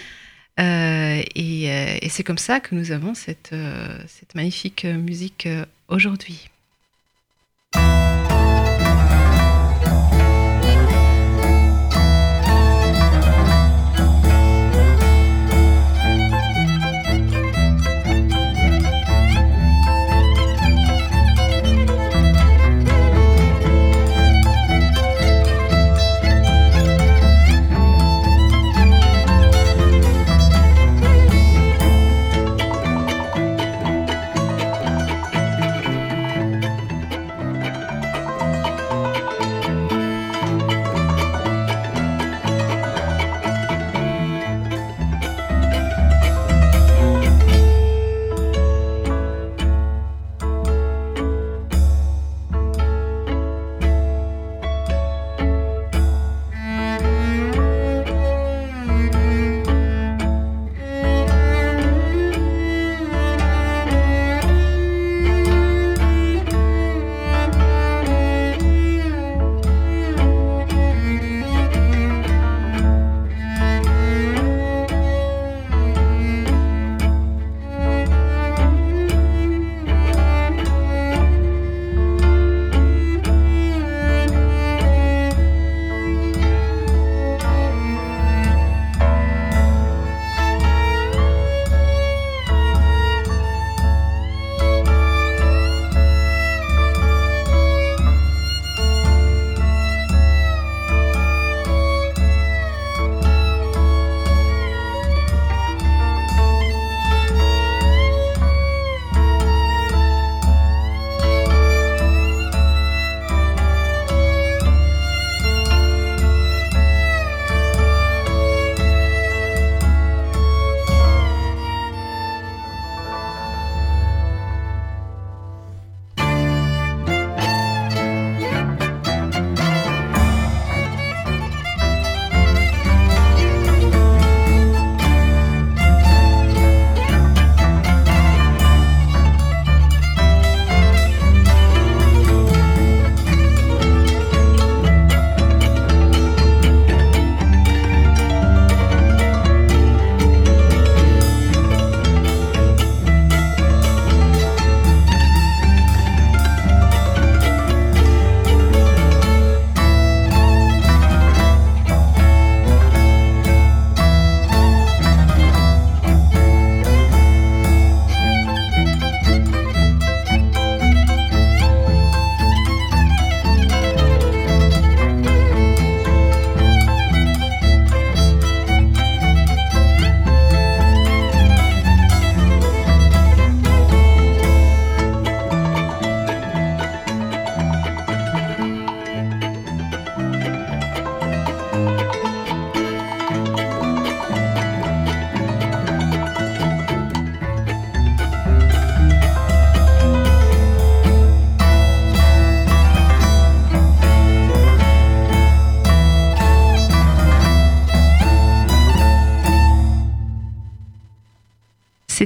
[0.60, 3.98] Euh, et euh, et c'est comme ça que nous avons cette, euh,
[4.36, 5.48] magnifique musique
[5.88, 6.50] aujourd'hui.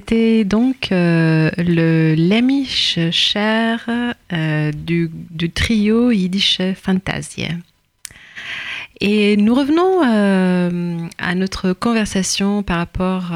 [0.10, 3.90] C'était donc euh, le Lämmisch cher
[4.32, 5.12] euh, du,
[5.54, 7.48] trio Yiddish Fantasie.
[9.02, 13.34] Et nous revenons euh, à notre conversation par rapport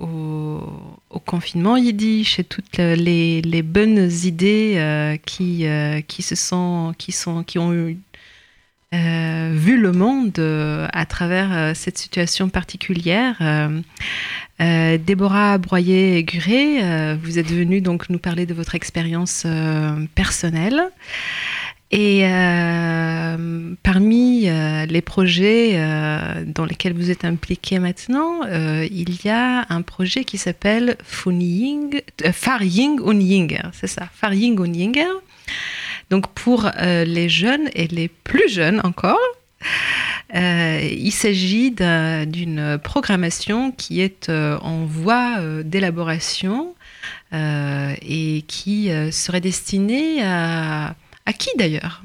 [0.00, 5.64] au, confinement yiddish et toutes les, les bonnes idées qui,
[6.08, 7.98] qui, se sont, qui, sont, qui ont eu,
[8.92, 13.36] euh, vu le monde euh, à travers euh, cette situation particulière.
[14.58, 19.46] Déborah Broyer-Guré, vous êtes venue donc nous parler de votre expérience
[20.14, 20.82] personnelle.
[21.90, 22.24] Et
[23.82, 25.80] parmi les projets
[26.44, 32.32] dans lesquels vous êtes impliqué maintenant, il y a un projet qui s'appelle Funying, euh,
[32.32, 35.08] Farying und Yinger, c'est ça, Farying und Yinger.
[36.10, 39.18] Donc pour euh, les jeunes et les plus jeunes encore,
[40.34, 46.74] euh, il s'agit d'un- d'une programmation qui est euh, en voie d'élaboration
[47.32, 50.94] et qui serait destiné à,
[51.26, 52.02] à qui d'ailleurs?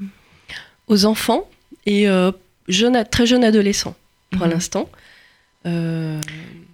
[0.86, 1.48] Aux enfants
[1.84, 2.06] et
[2.68, 3.96] jeunes, très jeunes adolescents
[4.30, 4.52] pour Mhm.
[4.52, 4.88] l'instant.
[5.66, 6.20] Euh,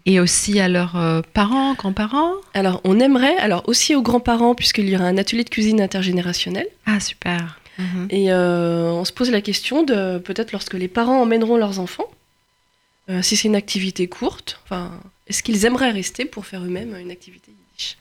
[0.05, 4.89] Et aussi à leurs euh, parents, grands-parents alors, on aimerait, alors aussi aux grands-parents, puisqu'il
[4.89, 6.67] y aura un atelier de cuisine intergénérationnel.
[6.87, 7.61] Ah, super.
[7.79, 8.09] Mhm.
[8.11, 12.11] Et euh, on se pose la question de peut-être lorsque les parents emmèneront leurs enfants,
[13.09, 14.93] euh, si c'est une activité courte, enfin,
[15.29, 17.97] est-ce qu'ils aimeraient rester pour faire eux-mêmes une activité yiddish?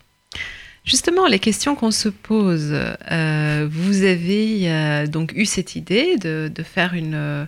[0.84, 2.74] Justement, les questions qu'on se pose,
[3.12, 7.48] euh, vous avez donc eu cette idée de, de faire une,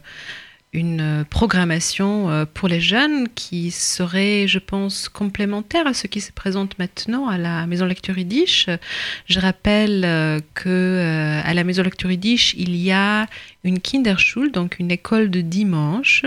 [0.73, 6.31] une programmation euh, pour les jeunes qui serait, je pense, complémentaire à ce qui se
[6.31, 8.15] présente maintenant à la Maison Lecture.
[8.15, 13.27] Je rappelle euh, que euh, à la Maison Lecture il y a
[13.63, 16.25] une Kinderschule, donc une école de dimanche,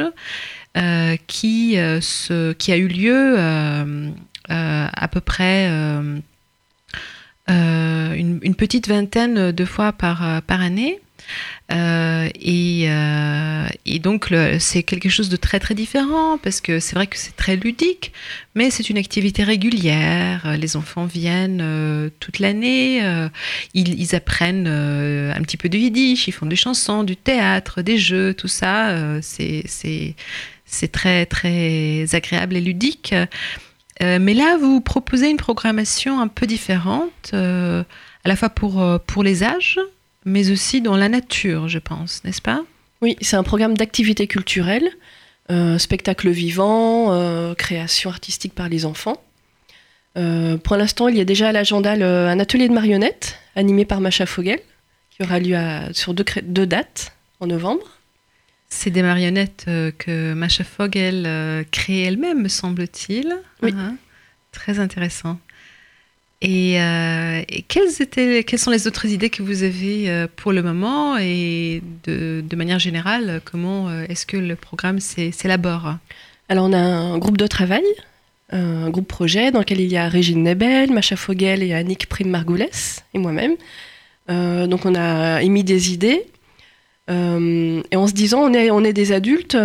[0.76, 2.01] euh, qui, euh,
[2.68, 4.11] a eu lieu euh,
[4.51, 6.18] euh, à peu près euh,
[7.51, 11.01] euh, une, petite vingtaine de fois euh, par année.
[11.72, 16.95] Euh, et, euh, et donc c'est quelque chose de très très différent parce que c'est
[16.95, 18.12] vrai que c'est très ludique,
[18.55, 20.57] mais c'est une activité régulière.
[20.59, 23.03] Les enfants viennent euh, toute l'année,
[23.74, 28.35] ils, apprennent un petit peu de yiddish, ils font des chansons, du théâtre, des jeux,
[28.35, 29.20] tout ça.
[29.22, 30.14] c'est
[30.93, 33.14] très très agréable et ludique.
[34.01, 37.85] Mais là, vous proposez une programmation un peu différente, à
[38.29, 39.81] la fois pour, pour les âges,
[40.27, 42.62] mais aussi dans la nature, je pense, n'est-ce pas?
[43.01, 44.89] Oui, c'est un programme d'activité culturelle,
[45.51, 49.22] euh, spectacle vivant, euh, création artistique par les enfants.
[50.18, 54.01] Euh, pour l'instant, il y a déjà à l'agenda un atelier de marionnettes animé par
[54.01, 54.61] Macha Fogel,
[55.11, 57.85] qui aura lieu à- sur deux, dates en novembre.
[58.68, 63.37] C'est des marionnettes euh, que Masha Fogel euh, crée elle-même, me semble-t-il.
[63.62, 63.72] Oui.
[63.79, 63.93] Ah,
[64.53, 65.39] très intéressant.
[66.43, 70.53] Et, euh, et quelles, étaient, quelles sont les autres idées que vous avez euh, pour
[70.53, 75.95] le moment et de, manière générale, comment euh, est-ce que le programme s'é- s'élabore?
[76.49, 77.84] Alors, on a un groupe de travail,
[78.51, 83.03] un groupe projet, dans lequel il y a Régine Nebel, Macha Fogel et Annick Prime-Margoulès,
[83.14, 83.57] et moi-même.
[84.28, 86.24] Donc, on a émis des idées.
[87.09, 89.57] Et en se disant, on est, on est des adultes,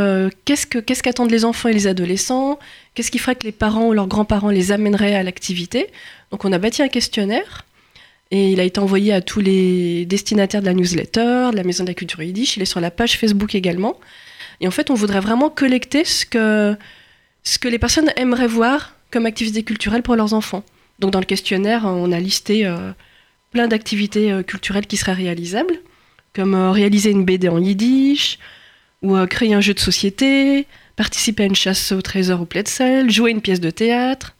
[0.45, 2.57] qu'est-ce que- qu'est-ce qu'attendent les enfants et les adolescents?
[2.93, 5.87] Qu'est-ce qui ferait que les parents ou leurs grands-parents les amèneraient à l'activité?
[6.31, 7.65] Donc, on a bâti un questionnaire.
[8.31, 11.83] Et il a été envoyé à tous les destinataires de la newsletter, de la Maison
[11.83, 12.55] de la Culture Yiddish.
[12.55, 13.97] Il est sur la page Facebook également.
[14.61, 16.77] Et en fait, on voudrait vraiment collecter ce que,
[17.65, 20.63] les personnes aimeraient voir comme activité culturelle pour leurs enfants.
[20.99, 22.91] Donc dans le questionnaire, on a listé euh,
[23.51, 25.79] plein d'activités euh, culturelles qui seraient réalisables,
[26.33, 28.39] comme euh, réaliser une BD en yiddish,
[29.01, 33.31] ou créer un jeu de société, participer à une chasse au trésor au Pletzel, jouer
[33.31, 34.35] une pièce de théâtre,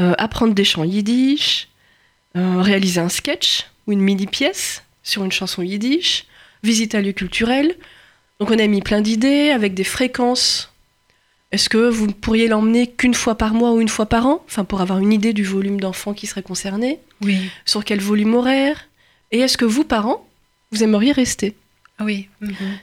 [0.00, 1.68] euh, apprendre des chants yiddish,
[2.36, 6.24] euh, réaliser un sketch ou une mini-pièce sur une chanson yiddish,
[6.62, 7.76] visiter un lieu culturel.
[8.40, 10.72] Donc on a mis plein d'idées avec des fréquences.
[11.52, 14.42] Est-ce que vous ne pourriez l'emmener qu'une fois par mois ou une fois par an?
[14.46, 16.98] Enfin, pour avoir une idée du volume d'enfants qui serait concerné.
[17.22, 17.48] Oui.
[17.64, 18.88] Sur quel volume horaire
[19.30, 20.26] Et est-ce que vous, parents,
[20.72, 21.54] vous aimeriez rester?
[21.98, 22.28] Ah oui.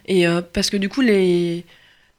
[0.05, 1.65] Et euh, parce que du coup, les,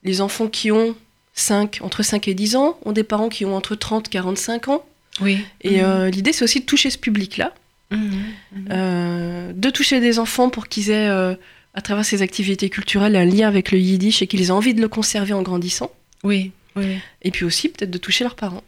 [0.04, 0.94] les enfants qui ont
[1.34, 4.68] 5, entre 5 et 10 ans ont des parents qui ont entre 30 et 45
[4.68, 4.84] ans.
[5.20, 5.44] Oui.
[5.62, 5.84] Et Mhm.
[5.84, 7.54] euh, l'idée, c'est aussi de toucher ce public-là.
[7.90, 8.00] Mhm.
[8.56, 8.68] Mhm.
[8.70, 11.34] Euh, de toucher des enfants pour qu'ils aient, euh,
[11.74, 14.80] à travers ces activités culturelles, un lien avec le yiddish et qu'ils aient envie de
[14.80, 15.90] le conserver en grandissant.
[16.24, 16.52] Oui.
[16.76, 16.96] Oui.
[17.22, 18.62] Et puis aussi, peut-être de toucher leurs parents.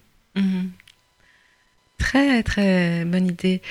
[1.98, 3.62] Très, très bonne idée.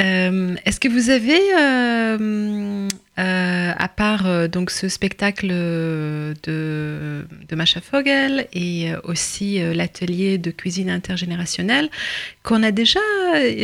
[0.00, 7.80] Euh, Est-ce que vous avez, euh, euh, à part donc ce spectacle de, de Masha
[7.80, 11.88] Fogel et aussi l'atelier de cuisine intergénérationnelle,
[12.42, 13.00] qu'on a déjà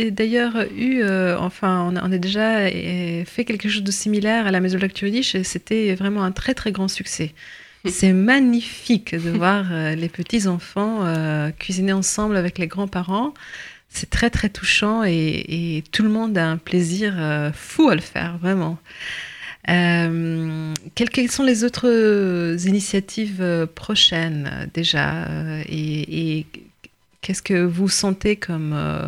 [0.09, 1.03] d'ailleurs eu,
[1.37, 5.35] enfin, on a, on a déjà fait quelque chose de similaire à la Maison Yiddish
[5.35, 7.33] et c'était vraiment un très, très grand succès.
[7.85, 9.65] C'est magnifique de voir
[9.95, 11.05] les petits-enfants
[11.59, 13.33] cuisiner ensemble avec les grands-parents.
[13.89, 17.95] C'est très très touchant et, et tout le monde a un plaisir euh, fou à
[17.95, 18.77] le faire, vraiment.
[19.69, 25.27] Euh, quelles, quelles sont les autres initiatives euh, prochaines déjà
[25.67, 26.45] et, et
[27.21, 29.07] qu'est-ce que vous sentez comme, euh,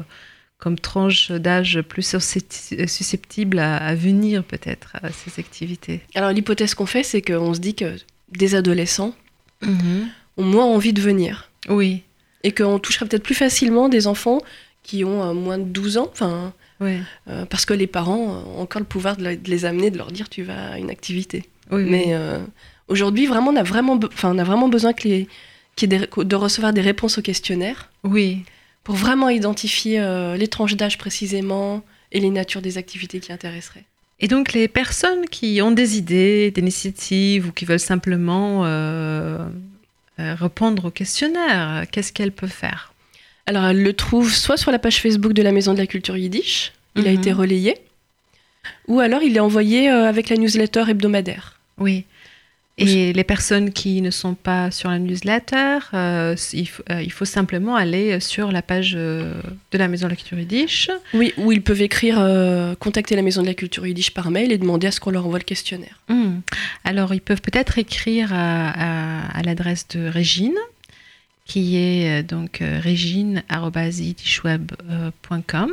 [0.57, 6.01] comme tranche d'âge plus suscepti- susceptible à, à venir peut-être à ces activités?
[6.15, 7.95] Alors l'hypothèse qu'on fait, c'est qu'on se dit que
[8.31, 9.13] des adolescents
[9.63, 11.49] ont moins envie de venir.
[11.69, 12.03] Oui,
[12.43, 14.41] Et qu'on toucherait peut-être plus facilement des enfants
[14.83, 18.79] qui ont euh, moins de 12 ans, enfin, euh, parce que les parents ont encore
[18.79, 21.45] le pouvoir de, les amener, de leur dire tu vas à une activité.
[21.71, 21.89] oui, oui.
[21.89, 22.39] Mais euh,
[22.87, 25.27] aujourd'hui, vraiment, on a vraiment, enfin, on a vraiment besoin que les,
[25.81, 28.43] des de recevoir des réponses au questionnaire oui.
[28.83, 33.85] pour vraiment identifier euh, les tranches d'âge précisément et les natures des activités qui intéresseraient.
[34.21, 38.63] Et donc les personnes qui ont des idées, des initiatives ou qui veulent simplement
[40.17, 42.93] répondre au questionnaire, qu'est-ce qu'elles peuvent faire?
[43.49, 46.15] Alors elles le trouvent soit sur la page Facebook de la Maison de la Culture
[46.15, 47.17] Yiddish, il a Mhm.
[47.19, 47.73] été relayé,
[48.87, 51.59] ou alors il est envoyé euh, avec la newsletter hebdomadaire.
[51.79, 52.05] Oui.
[52.81, 57.11] Et les personnes qui ne sont pas sur la newsletter, euh, il, faut, euh, il
[57.11, 59.33] faut simplement aller sur la page euh,
[59.73, 60.89] de la Maison de la Culture Yiddish.
[61.13, 62.15] Oui, ou ils peuvent écrire,
[62.79, 65.25] contacter la Maison de la Culture Yiddish par mail et demander à ce qu'on leur
[65.25, 65.99] envoie le questionnaire.
[66.07, 66.39] Hmm.
[66.85, 70.55] Alors, ils peuvent peut-être écrire à, à- à l'adresse de Régine,
[71.49, 75.71] qui est euh, donc euh, régine.yiddishweb.com.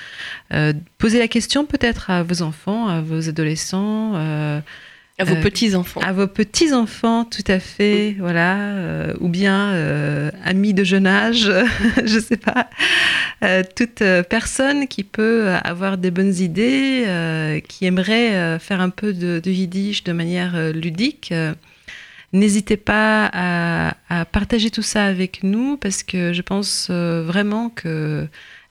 [0.99, 4.62] posez la question peut-être à vos enfants, à vos adolescents,
[5.17, 6.01] À vos Euh, petits-enfants.
[6.01, 11.49] à vos petits-enfants, tout à fait, voilà, euh, ou bien euh, amis de jeune âge,
[12.05, 12.69] je sais pas,
[13.77, 19.51] toute personne qui peut avoir des bonnes idées, qui aimerait faire un peu de, de
[19.51, 21.33] yiddish de manière ludique.
[22.33, 28.27] N'hésitez pas à, à partager tout ça avec nous parce que je pense vraiment que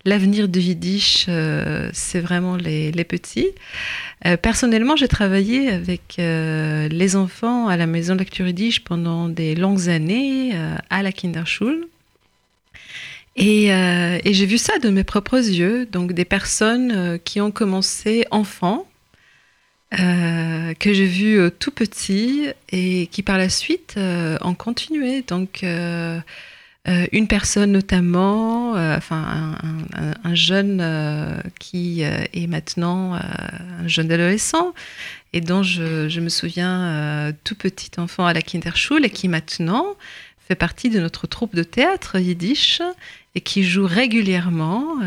[0.06, 3.50] l'avenir du yiddish, euh, c'est vraiment les, petits.
[4.26, 8.84] Euh, personnellement, j'ai travaillé avec euh, les enfants à la maison de la culture yiddish
[8.84, 10.54] pendant des longues années
[10.90, 11.88] à la Kinderschule.
[13.36, 13.68] Et,
[14.26, 18.88] j'ai vu ça de mes propres yeux, donc des personnes qui ont commencé enfants,
[19.92, 25.24] que j'ai vu tout petits et qui par la suite ont continué.
[25.24, 25.64] Donc
[26.90, 33.88] euh, une personne notamment, euh, enfin un, un- un jeune euh, qui est maintenant un
[33.88, 34.74] jeune adolescent
[35.32, 39.96] et dont je, me souviens tout petit enfant à la Kinderschule et qui maintenant
[40.48, 42.82] fait partie de notre troupe de théâtre yiddish
[43.36, 44.98] et qui joue régulièrement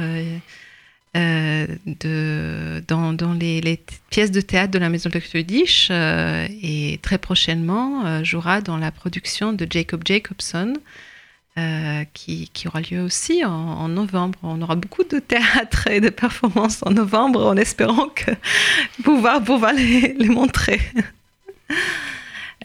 [1.14, 1.66] dans,
[3.38, 8.78] les, pièces de théâtre de la Maison de la Yiddish et très prochainement jouera dans
[8.78, 10.72] la production de Jacob Jacobson
[11.58, 14.38] euh, qui, aura lieu aussi en, novembre.
[14.42, 18.30] On aura beaucoup de théâtre et de performances en novembre en espérant que
[19.02, 20.80] pouvoir, pouvoir les, montrer.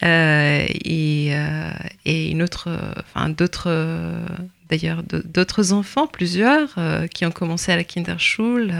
[0.03, 1.69] Euh, et, euh,
[2.05, 3.69] et une autre, enfin d'autres,
[4.67, 6.73] d'ailleurs d'autres enfants, plusieurs,
[7.13, 8.73] qui ont commencé à la Kinderschule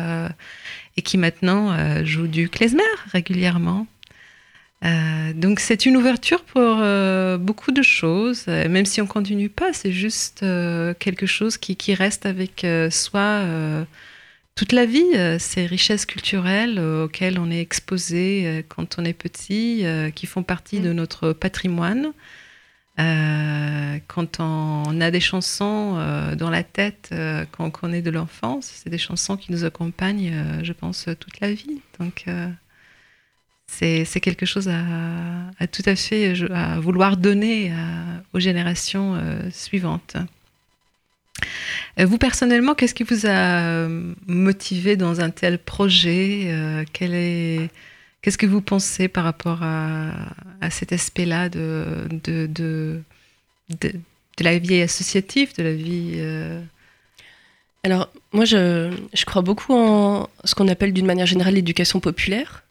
[0.97, 2.81] et qui maintenant jouent du klezmer
[3.11, 3.85] régulièrement.
[4.83, 9.49] Euh, donc c'est une ouverture pour euh, beaucoup de choses, Euh, même si on continue
[9.49, 13.43] pas, c'est juste euh, quelque chose qui, qui reste avec soi
[14.55, 15.05] toute la vie,
[15.39, 20.93] ces richesses culturelles auxquelles on est exposé quand on est petit, qui font partie de
[20.93, 22.11] notre patrimoine.
[22.97, 25.93] Quand on a des chansons
[26.37, 27.09] dans la tête,
[27.51, 31.53] quand on connaît de l'enfance, c'est des chansons qui nous accompagnent, je pense, toute la
[31.53, 31.81] vie.
[31.99, 32.25] Donc,
[33.71, 40.17] c'est quelque chose à, tout à fait à vouloir donner à- aux générations euh, suivantes.
[41.99, 46.83] Euh, Vous personnellement, qu'est-ce qui vous a euh, motivé dans un tel projet Euh,
[48.21, 50.11] Qu'est-ce que vous pensez par rapport à,
[50.69, 53.01] cet aspect-là de,
[54.39, 56.61] la vie associative, de la vie euh,
[57.83, 62.63] Alors, moi, je crois beaucoup en ce qu'on appelle d'une manière générale l'éducation populaire.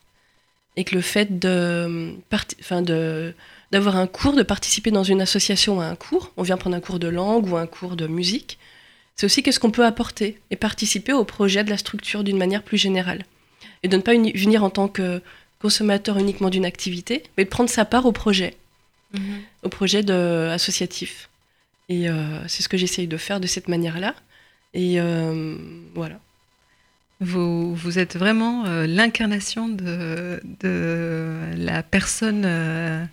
[0.76, 2.14] Et que le fait de,
[2.60, 3.34] enfin de,
[3.70, 6.80] d'avoir un cours, de participer dans une association à un cours, on vient prendre un
[6.80, 8.58] cours de langue ou un cours de musique,
[9.16, 12.62] c'est aussi qu'est-ce qu'on peut apporter et participer au projet de la structure d'une manière
[12.62, 13.26] plus générale.
[13.82, 15.20] Et de ne pas venir en tant que
[15.60, 18.56] consommateur uniquement d'une activité, mais de prendre sa part au projet,
[19.62, 21.28] au projet de, associatif.
[21.90, 24.14] Et euh, c'est ce que j'essaye de faire de cette manière-là.
[24.72, 25.56] Et euh,
[25.94, 26.20] voilà.
[27.20, 33.04] Vous, vous êtes vraiment euh, l'incarnation de, de la personne, euh,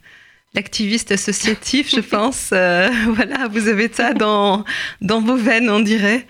[0.53, 2.51] l'activiste associatif, je pense.
[2.53, 4.63] Euh, voilà, vous avez ça dans,
[5.01, 6.25] dans vos veines, on dirait.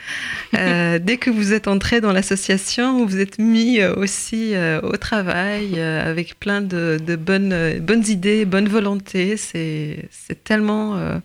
[0.54, 6.40] Dès que vous êtes entré dans l'association, vous vous êtes mis aussi au travail avec
[6.40, 9.38] plein de, de bonnes, bonnes idées, bonne volonté.
[9.38, 11.22] C'est c'est tellement...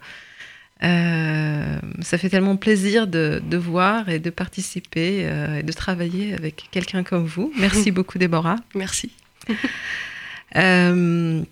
[0.83, 6.35] euh, ça fait tellement plaisir de, de voir et de participer euh, et de travailler
[6.35, 7.53] avec quelqu'un comme vous.
[7.57, 8.57] Merci beaucoup, Déborah.
[8.75, 9.11] Merci.
[10.55, 11.43] Euh,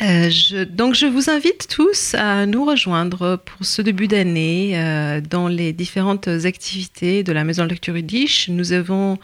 [0.00, 5.72] je, donc je vous invite tous à nous rejoindre pour ce début d'année dans les
[5.72, 8.48] différentes activités de la Maison de Lecture Yiddish.
[8.48, 9.20] Nous avons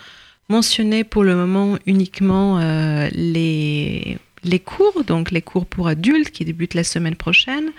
[0.49, 2.61] mentionné pour le moment uniquement
[3.13, 7.71] les, les cours, donc les cours pour adultes qui débutent la semaine prochaine,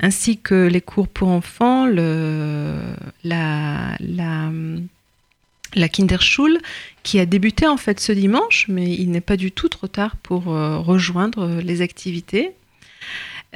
[0.00, 2.86] ainsi que les cours pour enfants, la,
[5.92, 6.58] Kinderschule
[7.02, 10.16] qui a débuté en fait ce dimanche, mais il n'est pas du tout trop tard
[10.16, 12.52] pour euh, rejoindre euh, les activités.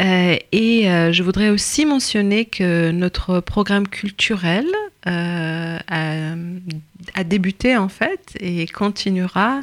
[0.00, 4.64] Euh, et je voudrais aussi mentionner que notre programme culturel
[5.04, 9.60] a, a, débuté en fait et continuera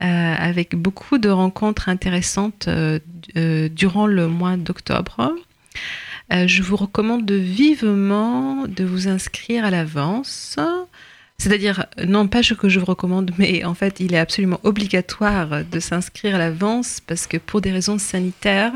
[0.00, 2.68] avec beaucoup de rencontres intéressantes
[3.34, 5.34] durant le mois d'octobre.
[6.30, 10.58] je vous recommande vivement de vous inscrire à l'avance.
[11.38, 15.64] C'est-à-dire, non pas ce que je vous recommande, mais en fait, il est absolument obligatoire
[15.64, 18.72] de s'inscrire à l'avance parce que pour des raisons sanitaires,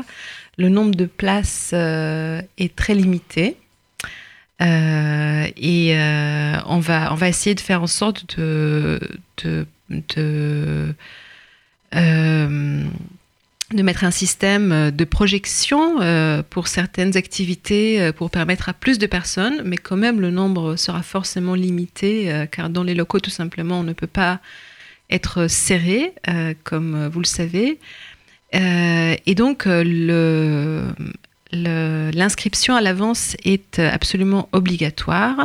[0.57, 3.57] le nombre de places euh, est très limité.
[4.61, 8.99] Euh, et euh, on, va, on va essayer de faire en sorte de,
[10.15, 10.93] de
[13.73, 18.73] de mettre un système euh, de projection euh, pour certaines activités euh, pour permettre à
[18.73, 23.19] plus de personnes, mais quand même le nombre sera forcément limité car dans les locaux
[23.19, 24.39] tout simplement on ne peut pas
[25.09, 26.13] être serré
[26.63, 27.79] comme vous le savez.
[28.53, 29.67] et donc
[31.53, 35.37] l'inscription à l'avance est absolument obligatoire.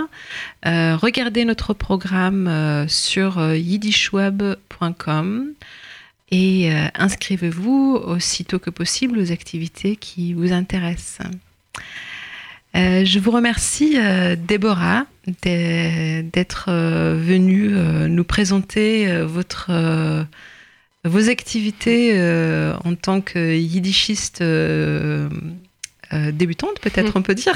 [0.64, 5.54] regardez notre programme sur yiddishweb.com
[6.30, 11.26] et euh, inscrivez-vous aussitôt que possible aux activités qui vous intéressent.
[12.74, 15.07] Euh, je vous remercie, euh, Déborah,
[15.42, 17.70] d'être venue
[18.09, 19.12] nous présenter
[21.04, 22.14] vos activités
[22.84, 24.40] en tant que yiddishiste
[26.32, 27.54] débutante, peut-être on peut dire.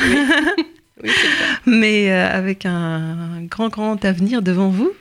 [1.03, 1.11] Oui,
[1.67, 4.93] Mais avec un grand, grand avenir devant vous.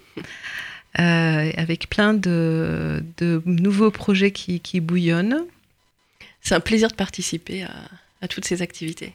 [0.97, 3.03] Euh, avec plein de,
[3.45, 5.45] nouveaux projets qui, bouillonnent.
[6.41, 7.65] C'est un plaisir de participer
[8.21, 9.13] à, toutes ces activités.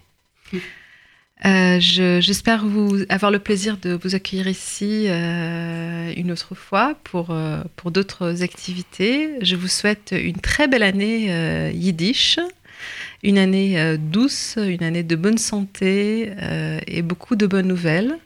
[1.45, 7.37] Euh, j'espère vous avoir le plaisir de vous accueillir ici euh, une autre fois pour,
[7.75, 9.31] pour d'autres activités.
[9.43, 12.39] Je vous souhaite une très belle année yiddish,
[13.25, 16.31] une année douce, une année de bonne santé
[16.87, 18.17] et beaucoup de bonnes nouvelles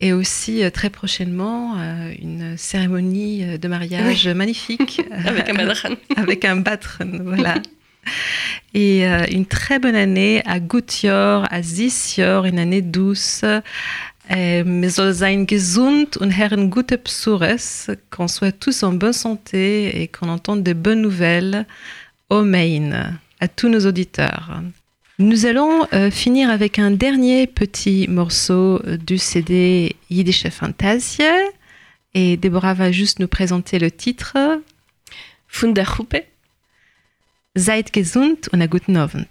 [0.00, 5.90] et aussi euh, très prochainement euh, une cérémonie euh, de mariage magnifique avec un batran.
[6.16, 6.62] avec un
[7.22, 7.54] voilà.
[8.72, 13.44] Et une très bonne année à Gutjor, à Zisjor, une année douce.
[14.30, 17.58] Mais soll sein gesund und Herren gute Psures,
[18.10, 21.66] qu'on soit tous en bonne santé et qu'on entende de bonnes nouvelles.
[22.30, 24.62] Amen à tous nos auditeurs.
[25.18, 31.22] Nous allons euh, finir avec un dernier petit morceau euh, du CD Yiddish Fantasie.
[32.14, 34.36] Et Déborah va juste nous présenter le titre.
[35.48, 36.24] Von der Huppe.
[37.56, 39.26] Seid gesund und a guten Abend.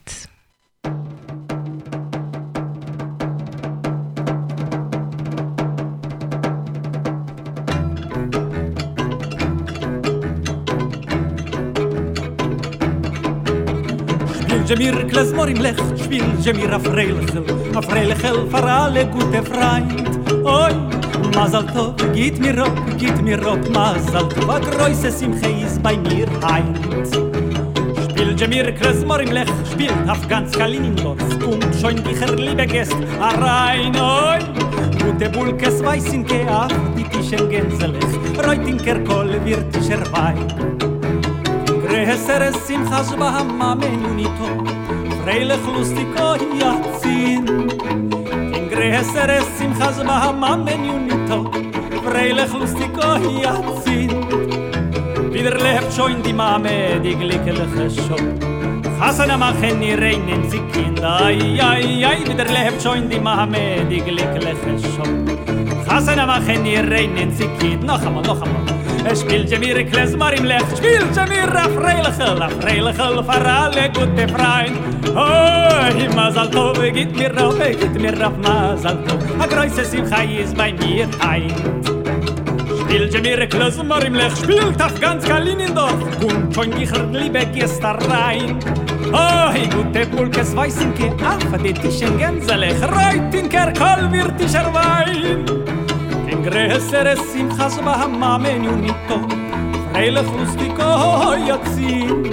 [14.67, 17.45] je mir kles im lech spiel je mir a freilichel
[17.75, 17.81] a
[18.51, 20.73] far alle gute freind oi
[21.35, 25.95] mazal to git mir rock git mir rock mazal to a groise sim heis bei
[25.97, 27.15] mir heint.
[28.09, 32.97] Spiel je mir kles im lech spiel auf ganz kalinindorf um schön dicher liebe gest
[33.21, 34.39] a rein oi
[34.99, 40.35] gute bulkes weisen ke a die tischen gänseles reutinker kol wird scherbei
[40.79, 40.96] Thank you.
[41.97, 44.47] Reheser es sim chas ba ha ma me nu ni to
[45.19, 45.65] Freilich
[47.01, 47.47] zin
[48.57, 51.39] In Reheser es sim chas ba ha ma me nu ni to
[52.03, 52.53] Freilich
[53.83, 54.11] zin
[55.33, 56.59] Wieder lebt scho in di ma
[57.03, 58.17] di glickeliche scho
[58.99, 63.19] Hasan am achen ni rein in zi kind Ai, ai, wieder lebt scho in di
[63.19, 63.47] ma
[63.89, 65.05] di glickeliche scho
[65.89, 69.21] Hasan am achen ni rein in zi kind Noch amal, noch amal, noch amal Es
[69.21, 74.27] spielt ja mir klezmar im lech spielt ja mir a freiliche a freiliche farale gute
[74.27, 74.73] frein
[75.15, 80.05] oh i mazal tov git mir rauf git mir rauf mazal tov a groise sim
[80.05, 81.53] khayz bei mir ein.
[82.81, 86.01] Spielt ja mir klezmar im lech spielt auf ganz kalin in dorf.
[86.23, 88.59] Und schon ich liebe gest rein.
[89.13, 94.53] Oh, i gute pulkes weißen ke af de tischen gänzele reit in kerkal wird ich
[94.53, 95.76] erwein
[96.49, 99.19] größere Simchas Bahamamen und Mito,
[99.91, 102.23] freilich lustig Oyazin.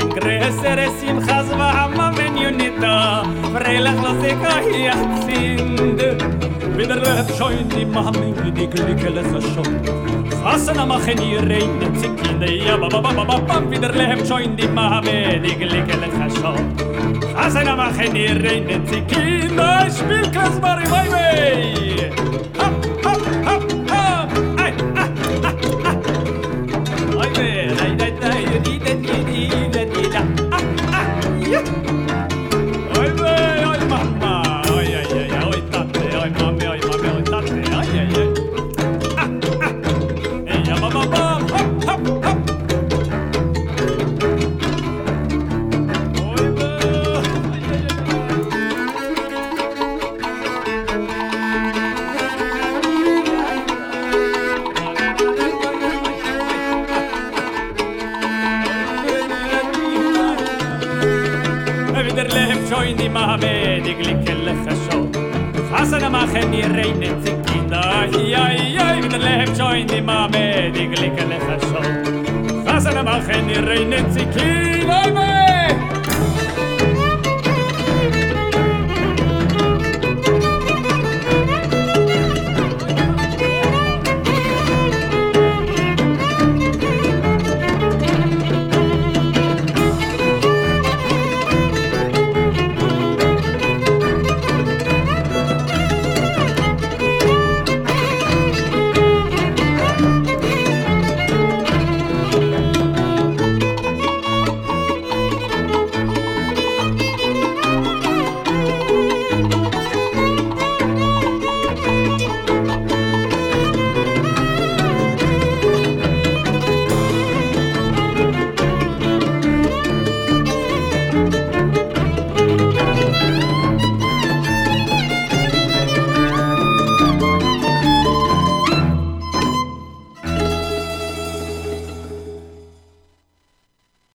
[0.00, 5.96] In größere Simchas Bahamamen und unito freilich lustig Oyazin.
[6.76, 9.80] Wenn er lebt schon die Mame, die Glücke lässt er schon.
[10.44, 13.92] Hasen am Achen ihr Reine, Zikinde, ja, ba, ba, ba, ba, ba, ba, wie der
[13.92, 17.36] Lehm schoin die Mame, die Glicke lecha schon.
[17.36, 22.10] Hasen am Achen ihr Reine, Zikinde, spiel Kasmari, bei mei!
[22.58, 22.79] Hop